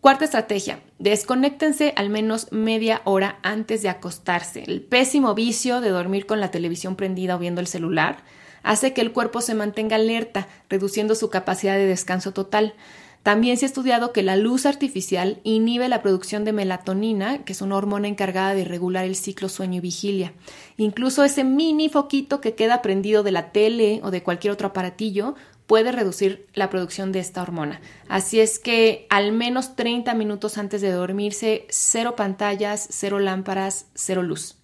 Cuarta 0.00 0.24
estrategia, 0.24 0.80
desconéctense 0.98 1.92
al 1.96 2.10
menos 2.10 2.52
media 2.52 3.02
hora 3.04 3.38
antes 3.42 3.82
de 3.82 3.88
acostarse. 3.88 4.64
El 4.64 4.82
pésimo 4.82 5.34
vicio 5.34 5.80
de 5.80 5.90
dormir 5.90 6.26
con 6.26 6.40
la 6.40 6.50
televisión 6.50 6.96
prendida 6.96 7.36
o 7.36 7.38
viendo 7.38 7.60
el 7.60 7.66
celular 7.66 8.18
hace 8.66 8.92
que 8.92 9.00
el 9.00 9.12
cuerpo 9.12 9.40
se 9.40 9.54
mantenga 9.54 9.94
alerta, 9.94 10.48
reduciendo 10.68 11.14
su 11.14 11.30
capacidad 11.30 11.76
de 11.76 11.86
descanso 11.86 12.32
total. 12.32 12.74
También 13.22 13.56
se 13.56 13.64
ha 13.64 13.68
estudiado 13.68 14.12
que 14.12 14.24
la 14.24 14.36
luz 14.36 14.66
artificial 14.66 15.40
inhibe 15.44 15.88
la 15.88 16.02
producción 16.02 16.44
de 16.44 16.52
melatonina, 16.52 17.44
que 17.44 17.52
es 17.52 17.62
una 17.62 17.76
hormona 17.76 18.08
encargada 18.08 18.54
de 18.54 18.64
regular 18.64 19.04
el 19.04 19.14
ciclo 19.14 19.48
sueño 19.48 19.78
y 19.78 19.80
vigilia. 19.80 20.32
Incluso 20.76 21.22
ese 21.22 21.44
mini 21.44 21.88
foquito 21.88 22.40
que 22.40 22.54
queda 22.54 22.82
prendido 22.82 23.22
de 23.22 23.32
la 23.32 23.52
tele 23.52 24.00
o 24.02 24.10
de 24.10 24.24
cualquier 24.24 24.52
otro 24.52 24.68
aparatillo 24.68 25.36
puede 25.68 25.92
reducir 25.92 26.48
la 26.54 26.68
producción 26.68 27.12
de 27.12 27.20
esta 27.20 27.42
hormona. 27.42 27.80
Así 28.08 28.40
es 28.40 28.58
que 28.58 29.06
al 29.10 29.30
menos 29.30 29.76
30 29.76 30.12
minutos 30.14 30.58
antes 30.58 30.80
de 30.80 30.90
dormirse, 30.90 31.66
cero 31.68 32.16
pantallas, 32.16 32.88
cero 32.90 33.20
lámparas, 33.20 33.86
cero 33.94 34.24
luz. 34.24 34.56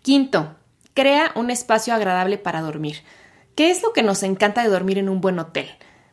Quinto, 0.00 0.56
crea 0.94 1.30
un 1.36 1.50
espacio 1.50 1.94
agradable 1.94 2.38
para 2.38 2.60
dormir. 2.60 2.96
¿Qué 3.58 3.72
es 3.72 3.82
lo 3.82 3.92
que 3.92 4.04
nos 4.04 4.22
encanta 4.22 4.62
de 4.62 4.68
dormir 4.68 4.98
en 4.98 5.08
un 5.08 5.20
buen 5.20 5.40
hotel? 5.40 5.66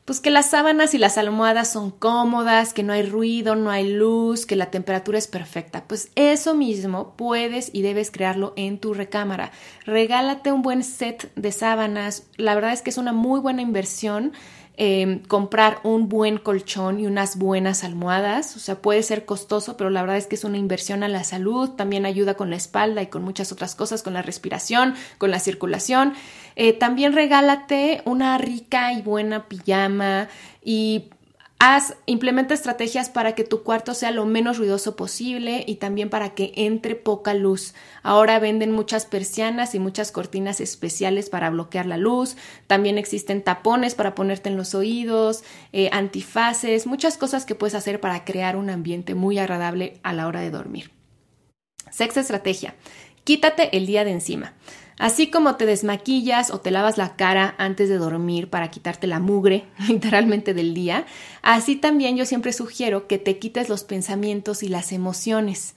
pues 0.03 0.19
que 0.19 0.29
las 0.29 0.51
sábanas 0.51 0.93
y 0.93 0.99
las 0.99 1.17
almohadas 1.17 1.71
son 1.71 1.89
cómodas, 1.89 2.73
que 2.73 2.83
no 2.83 2.93
hay 2.93 3.01
ruido, 3.03 3.55
no 3.55 3.71
hay 3.71 3.91
luz, 3.91 4.45
que 4.45 4.55
la 4.55 4.69
temperatura 4.69 5.17
es 5.17 5.25
perfecta. 5.27 5.83
Pues 5.87 6.11
eso 6.13 6.53
mismo 6.53 7.15
puedes 7.17 7.71
y 7.73 7.81
debes 7.81 8.11
crearlo 8.11 8.53
en 8.55 8.77
tu 8.77 8.93
recámara. 8.93 9.51
Regálate 9.85 10.51
un 10.51 10.61
buen 10.61 10.83
set 10.83 11.31
de 11.35 11.51
sábanas. 11.51 12.27
La 12.37 12.53
verdad 12.53 12.71
es 12.71 12.83
que 12.83 12.91
es 12.91 12.99
una 12.99 13.13
muy 13.13 13.39
buena 13.39 13.63
inversión 13.63 14.33
Em, 14.77 15.19
comprar 15.19 15.79
un 15.83 16.09
buen 16.09 16.37
colchón 16.37 16.99
y 16.99 17.05
unas 17.05 17.37
buenas 17.37 17.85
almohadas. 17.85 18.57
O 18.57 18.59
sea, 18.59 18.81
puede 18.81 19.03
ser 19.03 19.23
costoso, 19.23 19.77
pero 19.77 19.89
la 19.89 20.01
verdad 20.01 20.17
es 20.17 20.27
que 20.27 20.35
es 20.35 20.43
una 20.43 20.57
inversión 20.57 21.01
a 21.03 21.07
la 21.07 21.23
salud. 21.23 21.69
También 21.69 22.05
ayuda 22.05 22.33
con 22.33 22.49
la 22.49 22.57
espalda 22.57 23.01
y 23.01 23.07
con 23.07 23.23
muchas 23.23 23.53
otras 23.53 23.73
cosas, 23.73 24.03
con 24.03 24.13
la 24.13 24.21
respiración, 24.21 24.95
con 25.17 25.31
la 25.31 25.39
circulación. 25.39 26.13
Eh, 26.55 26.73
también 26.73 27.13
regálate 27.13 28.01
una 28.05 28.37
rica 28.37 28.93
y 28.93 29.01
buena 29.01 29.47
pijama 29.47 30.29
y 30.63 31.09
Haz, 31.57 31.95
implementa 32.05 32.53
estrategias 32.53 33.09
para 33.09 33.33
que 33.33 33.45
tu 33.45 33.63
cuarto 33.63 33.93
sea 33.93 34.11
lo 34.11 34.25
menos 34.25 34.57
ruidoso 34.57 34.97
posible 34.97 35.63
y 35.65 35.75
también 35.75 36.09
para 36.09 36.35
que 36.35 36.51
entre 36.55 36.95
poca 36.95 37.33
luz. 37.33 37.73
Ahora 38.03 38.39
venden 38.39 38.71
muchas 38.71 39.05
persianas 39.05 39.73
y 39.73 39.79
muchas 39.79 40.11
cortinas 40.11 40.59
especiales 40.59 41.29
para 41.29 41.49
bloquear 41.49 41.85
la 41.85 41.97
luz. 41.97 42.35
También 42.67 42.97
existen 42.97 43.41
tapones 43.41 43.95
para 43.95 44.15
ponerte 44.15 44.49
en 44.49 44.57
los 44.57 44.75
oídos, 44.75 45.43
eh, 45.71 45.89
antifaces, 45.93 46.87
muchas 46.87 47.17
cosas 47.17 47.45
que 47.45 47.55
puedes 47.55 47.73
hacer 47.73 48.01
para 48.01 48.25
crear 48.25 48.57
un 48.57 48.69
ambiente 48.69 49.15
muy 49.15 49.39
agradable 49.39 49.99
a 50.03 50.11
la 50.11 50.27
hora 50.27 50.41
de 50.41 50.51
dormir. 50.51 50.91
Sexta 51.89 52.19
estrategia. 52.19 52.75
Quítate 53.23 53.75
el 53.77 53.85
día 53.85 54.03
de 54.03 54.11
encima. 54.11 54.53
Así 54.97 55.29
como 55.29 55.55
te 55.55 55.65
desmaquillas 55.65 56.51
o 56.51 56.61
te 56.61 56.71
lavas 56.71 56.97
la 56.97 57.15
cara 57.17 57.53
antes 57.57 57.89
de 57.89 57.97
dormir 57.97 58.49
para 58.49 58.71
quitarte 58.71 59.07
la 59.07 59.19
mugre 59.19 59.65
literalmente 59.87 60.53
del 60.53 60.73
día, 60.73 61.05
así 61.41 61.75
también 61.75 62.15
yo 62.15 62.25
siempre 62.25 62.53
sugiero 62.53 63.07
que 63.07 63.17
te 63.17 63.37
quites 63.37 63.67
los 63.67 63.83
pensamientos 63.83 64.63
y 64.63 64.69
las 64.69 64.91
emociones. 64.91 65.75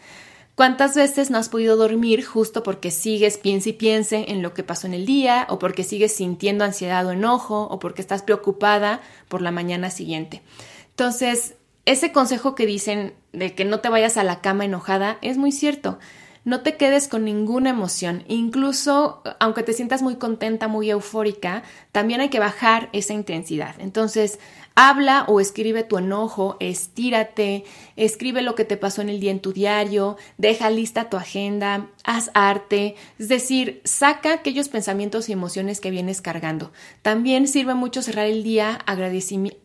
¿Cuántas 0.55 0.97
veces 0.97 1.31
no 1.31 1.39
has 1.39 1.49
podido 1.49 1.77
dormir 1.77 2.25
justo 2.25 2.65
porque 2.65 2.91
sigues 2.91 3.39
piense 3.39 3.71
y 3.71 3.73
piense 3.75 4.25
en 4.29 4.43
lo 4.43 4.55
que 4.55 4.65
pasó 4.65 4.89
en 4.89 4.95
el 4.95 5.07
día 5.07 5.47
o 5.51 5.61
porque 5.61 5.85
sigues 5.85 6.17
sintiendo 6.17 6.65
ansiedad 6.65 7.07
o 7.07 7.13
enojo 7.13 7.69
o 7.71 7.79
porque 7.79 8.03
estás 8.03 8.23
preocupada 8.23 9.01
por 9.29 9.41
la 9.41 9.53
mañana 9.53 9.89
siguiente? 9.91 10.43
Entonces, 10.91 11.55
ese 11.85 12.11
consejo 12.11 12.57
que 12.57 12.67
dicen 12.67 13.15
de 13.33 13.55
que 13.55 13.65
no 13.65 13.79
te 13.79 13.89
vayas 13.89 14.17
a 14.17 14.25
la 14.25 14.41
cama 14.41 14.65
enojada 14.65 15.19
es 15.23 15.39
muy 15.39 15.53
cierto. 15.53 16.01
No 16.49 16.63
te 16.63 16.79
quedes 16.79 17.09
con 17.09 17.27
ninguna 17.27 17.69
emoción, 17.69 18.25
incluso 18.27 19.23
aunque 19.39 19.63
te 19.63 19.75
sientas 19.75 20.01
muy 20.01 20.17
contenta, 20.17 20.67
muy 20.67 20.89
eufórica, 20.89 21.63
también 21.93 22.23
hay 22.23 22.31
que 22.31 22.39
bajar 22.39 22.89
esa 22.95 23.13
intensidad. 23.13 23.75
Entonces, 23.79 24.39
habla 24.75 25.27
o 25.29 25.41
escribe 25.41 25.83
tu 25.83 25.99
enojo, 25.99 26.57
estírate, 26.59 27.65
escribe 27.97 28.41
lo 28.41 28.55
que 28.55 28.65
te 28.65 28.79
pasó 28.79 29.03
en 29.03 29.11
el 29.11 29.21
día 29.21 29.31
en 29.31 29.41
tu 29.41 29.53
diario, 29.53 30.17
deja 30.39 30.71
lista 30.71 31.11
tu 31.11 31.19
agenda, 31.19 31.89
haz 32.03 32.31
arte, 32.33 32.97
es 33.19 33.29
decir, 33.29 33.83
saca 33.85 34.33
aquellos 34.33 34.71
pensamientos 34.71 35.29
y 35.29 35.33
emociones 35.33 35.83
que 35.83 35.91
vienes 35.91 36.23
cargando. 36.23 36.73
También 37.03 37.47
sirve 37.47 37.75
mucho 37.75 38.01
cerrar 38.01 38.25
el 38.25 38.43
día 38.43 38.79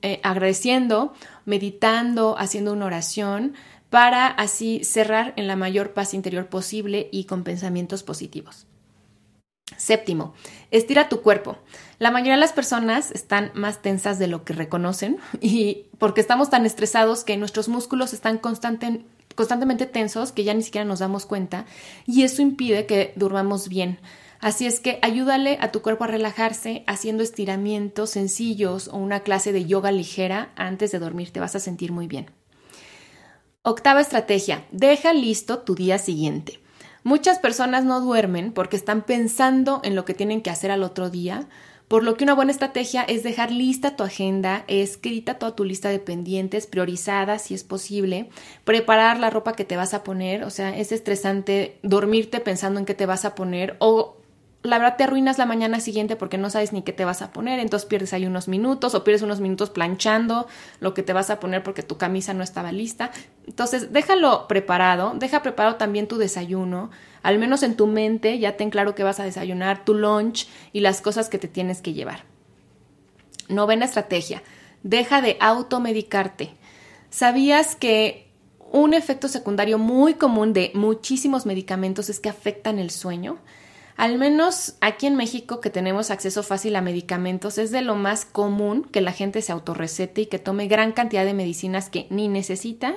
eh, 0.02 0.20
agradeciendo, 0.22 1.14
meditando, 1.46 2.36
haciendo 2.38 2.74
una 2.74 2.88
oración 2.88 3.54
para 3.94 4.26
así 4.26 4.84
cerrar 4.84 5.34
en 5.36 5.46
la 5.46 5.56
mayor 5.56 5.94
paz 5.94 6.16
interior 6.16 6.48
posible 6.48 7.10
y 7.12 7.26
con 7.26 7.44
pensamientos 7.44 8.02
positivos. 8.02 8.66
Séptimo, 9.78 10.34
estira 10.72 11.10
tu 11.10 11.22
cuerpo. 11.22 11.60
La 12.00 12.10
mayoría 12.10 12.34
de 12.34 12.40
las 12.40 12.54
personas 12.54 13.12
están 13.12 13.52
más 13.54 13.84
tensas 13.84 14.18
de 14.18 14.26
lo 14.26 14.46
que 14.46 14.54
reconocen 14.54 15.20
y 15.42 15.86
porque 16.00 16.22
estamos 16.22 16.50
tan 16.50 16.66
estresados 16.66 17.24
que 17.24 17.38
nuestros 17.38 17.70
músculos 17.70 18.14
están 18.14 18.40
constantemente 18.40 19.86
tensos 19.86 20.32
que 20.32 20.44
ya 20.44 20.56
ni 20.56 20.64
siquiera 20.64 20.86
nos 20.86 20.98
damos 20.98 21.28
cuenta 21.28 21.68
y 22.08 22.24
eso 22.24 22.42
impide 22.42 22.88
que 22.88 23.14
durmamos 23.16 23.70
bien. 23.70 24.00
Así 24.40 24.66
es 24.66 24.80
que 24.80 24.98
ayúdale 25.04 25.60
a 25.62 25.72
tu 25.72 25.84
cuerpo 25.84 26.06
a 26.06 26.08
relajarse 26.08 26.84
haciendo 26.88 27.22
estiramientos 27.22 28.10
sencillos 28.10 28.88
o 28.88 28.98
una 28.98 29.20
clase 29.20 29.54
de 29.54 29.66
yoga 29.66 29.92
ligera 29.92 30.52
antes 30.56 30.92
de 30.92 30.98
dormir. 30.98 31.30
Te 31.30 31.40
vas 31.40 31.56
a 31.56 31.60
sentir 31.60 31.92
muy 31.92 32.08
bien. 32.08 32.32
Octava 33.66 34.02
estrategia, 34.02 34.66
deja 34.74 35.14
listo 35.14 35.60
tu 35.60 35.74
día 35.74 35.98
siguiente. 35.98 36.60
Muchas 37.06 37.40
personas 37.40 37.86
no 37.86 38.02
duermen 38.02 38.52
porque 38.52 38.76
están 38.76 39.04
pensando 39.04 39.80
en 39.86 39.96
lo 39.96 40.04
que 40.04 40.14
tienen 40.14 40.42
que 40.42 40.50
hacer 40.50 40.70
al 40.70 40.84
otro 40.84 41.10
día, 41.10 41.48
por 41.88 42.04
lo 42.04 42.18
que 42.18 42.26
una 42.26 42.34
buena 42.34 42.52
estrategia 42.52 43.04
es 43.04 43.24
dejar 43.24 43.54
lista 43.54 43.96
tu 43.96 44.04
agenda, 44.04 44.66
escrita 44.68 45.40
toda 45.40 45.56
tu 45.56 45.64
lista 45.64 45.88
de 45.88 46.00
pendientes, 46.00 46.68
priorizada 46.68 47.40
si 47.40 47.54
es 47.54 47.64
posible, 47.64 48.28
preparar 48.66 49.18
la 49.18 49.30
ropa 49.30 49.54
que 49.54 49.64
te 49.64 49.78
vas 49.78 49.94
a 49.94 50.04
poner, 50.04 50.44
o 50.44 50.50
sea, 50.50 50.78
es 50.78 50.92
estresante 50.92 51.78
dormirte 51.84 52.42
pensando 52.42 52.82
en 52.82 52.86
qué 52.86 52.96
te 52.96 53.06
vas 53.06 53.24
a 53.24 53.34
poner 53.34 53.78
o 53.80 54.18
la 54.64 54.78
verdad 54.78 54.96
te 54.96 55.04
arruinas 55.04 55.38
la 55.38 55.46
mañana 55.46 55.82
siguiente 55.82 56.16
porque 56.16 56.38
no 56.38 56.50
sabes 56.50 56.72
ni 56.72 56.84
qué 56.84 56.94
te 56.94 57.04
vas 57.04 57.22
a 57.22 57.34
poner, 57.34 57.60
entonces 57.60 57.88
pierdes 57.88 58.14
ahí 58.14 58.26
unos 58.26 58.48
minutos 58.48 58.96
o 58.96 59.04
pierdes 59.04 59.22
unos 59.22 59.42
minutos 59.42 59.70
planchando 59.70 60.48
lo 60.80 60.94
que 60.94 61.04
te 61.04 61.12
vas 61.12 61.30
a 61.30 61.42
poner 61.42 61.64
porque 61.64 61.84
tu 61.84 61.98
camisa 61.98 62.34
no 62.34 62.44
estaba 62.44 62.72
lista. 62.72 63.12
Entonces, 63.46 63.92
déjalo 63.92 64.48
preparado, 64.48 65.14
deja 65.16 65.42
preparado 65.42 65.76
también 65.76 66.08
tu 66.08 66.18
desayuno, 66.18 66.92
al 67.24 67.40
menos 67.40 67.62
en 67.62 67.76
tu 67.76 67.88
mente 67.88 68.40
ya 68.40 68.56
ten 68.56 68.70
claro 68.70 68.96
que 68.96 69.04
vas 69.04 69.20
a 69.20 69.26
desayunar, 69.26 69.84
tu 69.84 69.94
lunch 69.94 70.48
y 70.72 70.80
las 70.80 71.02
cosas 71.02 71.28
que 71.28 71.38
te 71.38 71.50
tienes 71.50 71.82
que 71.82 71.92
llevar. 71.92 72.24
Novena 73.50 73.84
estrategia, 73.84 74.44
deja 74.84 75.22
de 75.22 75.36
automedicarte. 75.42 76.52
¿Sabías 77.10 77.76
que 77.76 78.32
un 78.72 78.94
efecto 78.94 79.28
secundario 79.28 79.78
muy 79.78 80.14
común 80.14 80.54
de 80.54 80.72
muchísimos 80.74 81.46
medicamentos 81.46 82.10
es 82.10 82.22
que 82.22 82.30
afectan 82.30 82.80
el 82.80 82.92
sueño? 82.92 83.40
Al 83.96 84.18
menos 84.18 84.76
aquí 84.82 85.06
en 85.08 85.16
México, 85.16 85.62
que 85.62 85.70
tenemos 85.70 86.12
acceso 86.12 86.44
fácil 86.44 86.76
a 86.76 86.82
medicamentos, 86.82 87.58
es 87.58 87.72
de 87.72 87.82
lo 87.82 87.96
más 87.96 88.26
común 88.26 88.84
que 88.84 89.02
la 89.02 89.12
gente 89.12 89.42
se 89.42 89.52
autorrecete 89.52 90.22
y 90.22 90.26
que 90.26 90.40
tome 90.40 90.68
gran 90.68 90.92
cantidad 90.92 91.26
de 91.26 91.34
medicinas 91.34 91.90
que 91.90 92.08
ni 92.10 92.28
necesita 92.28 92.96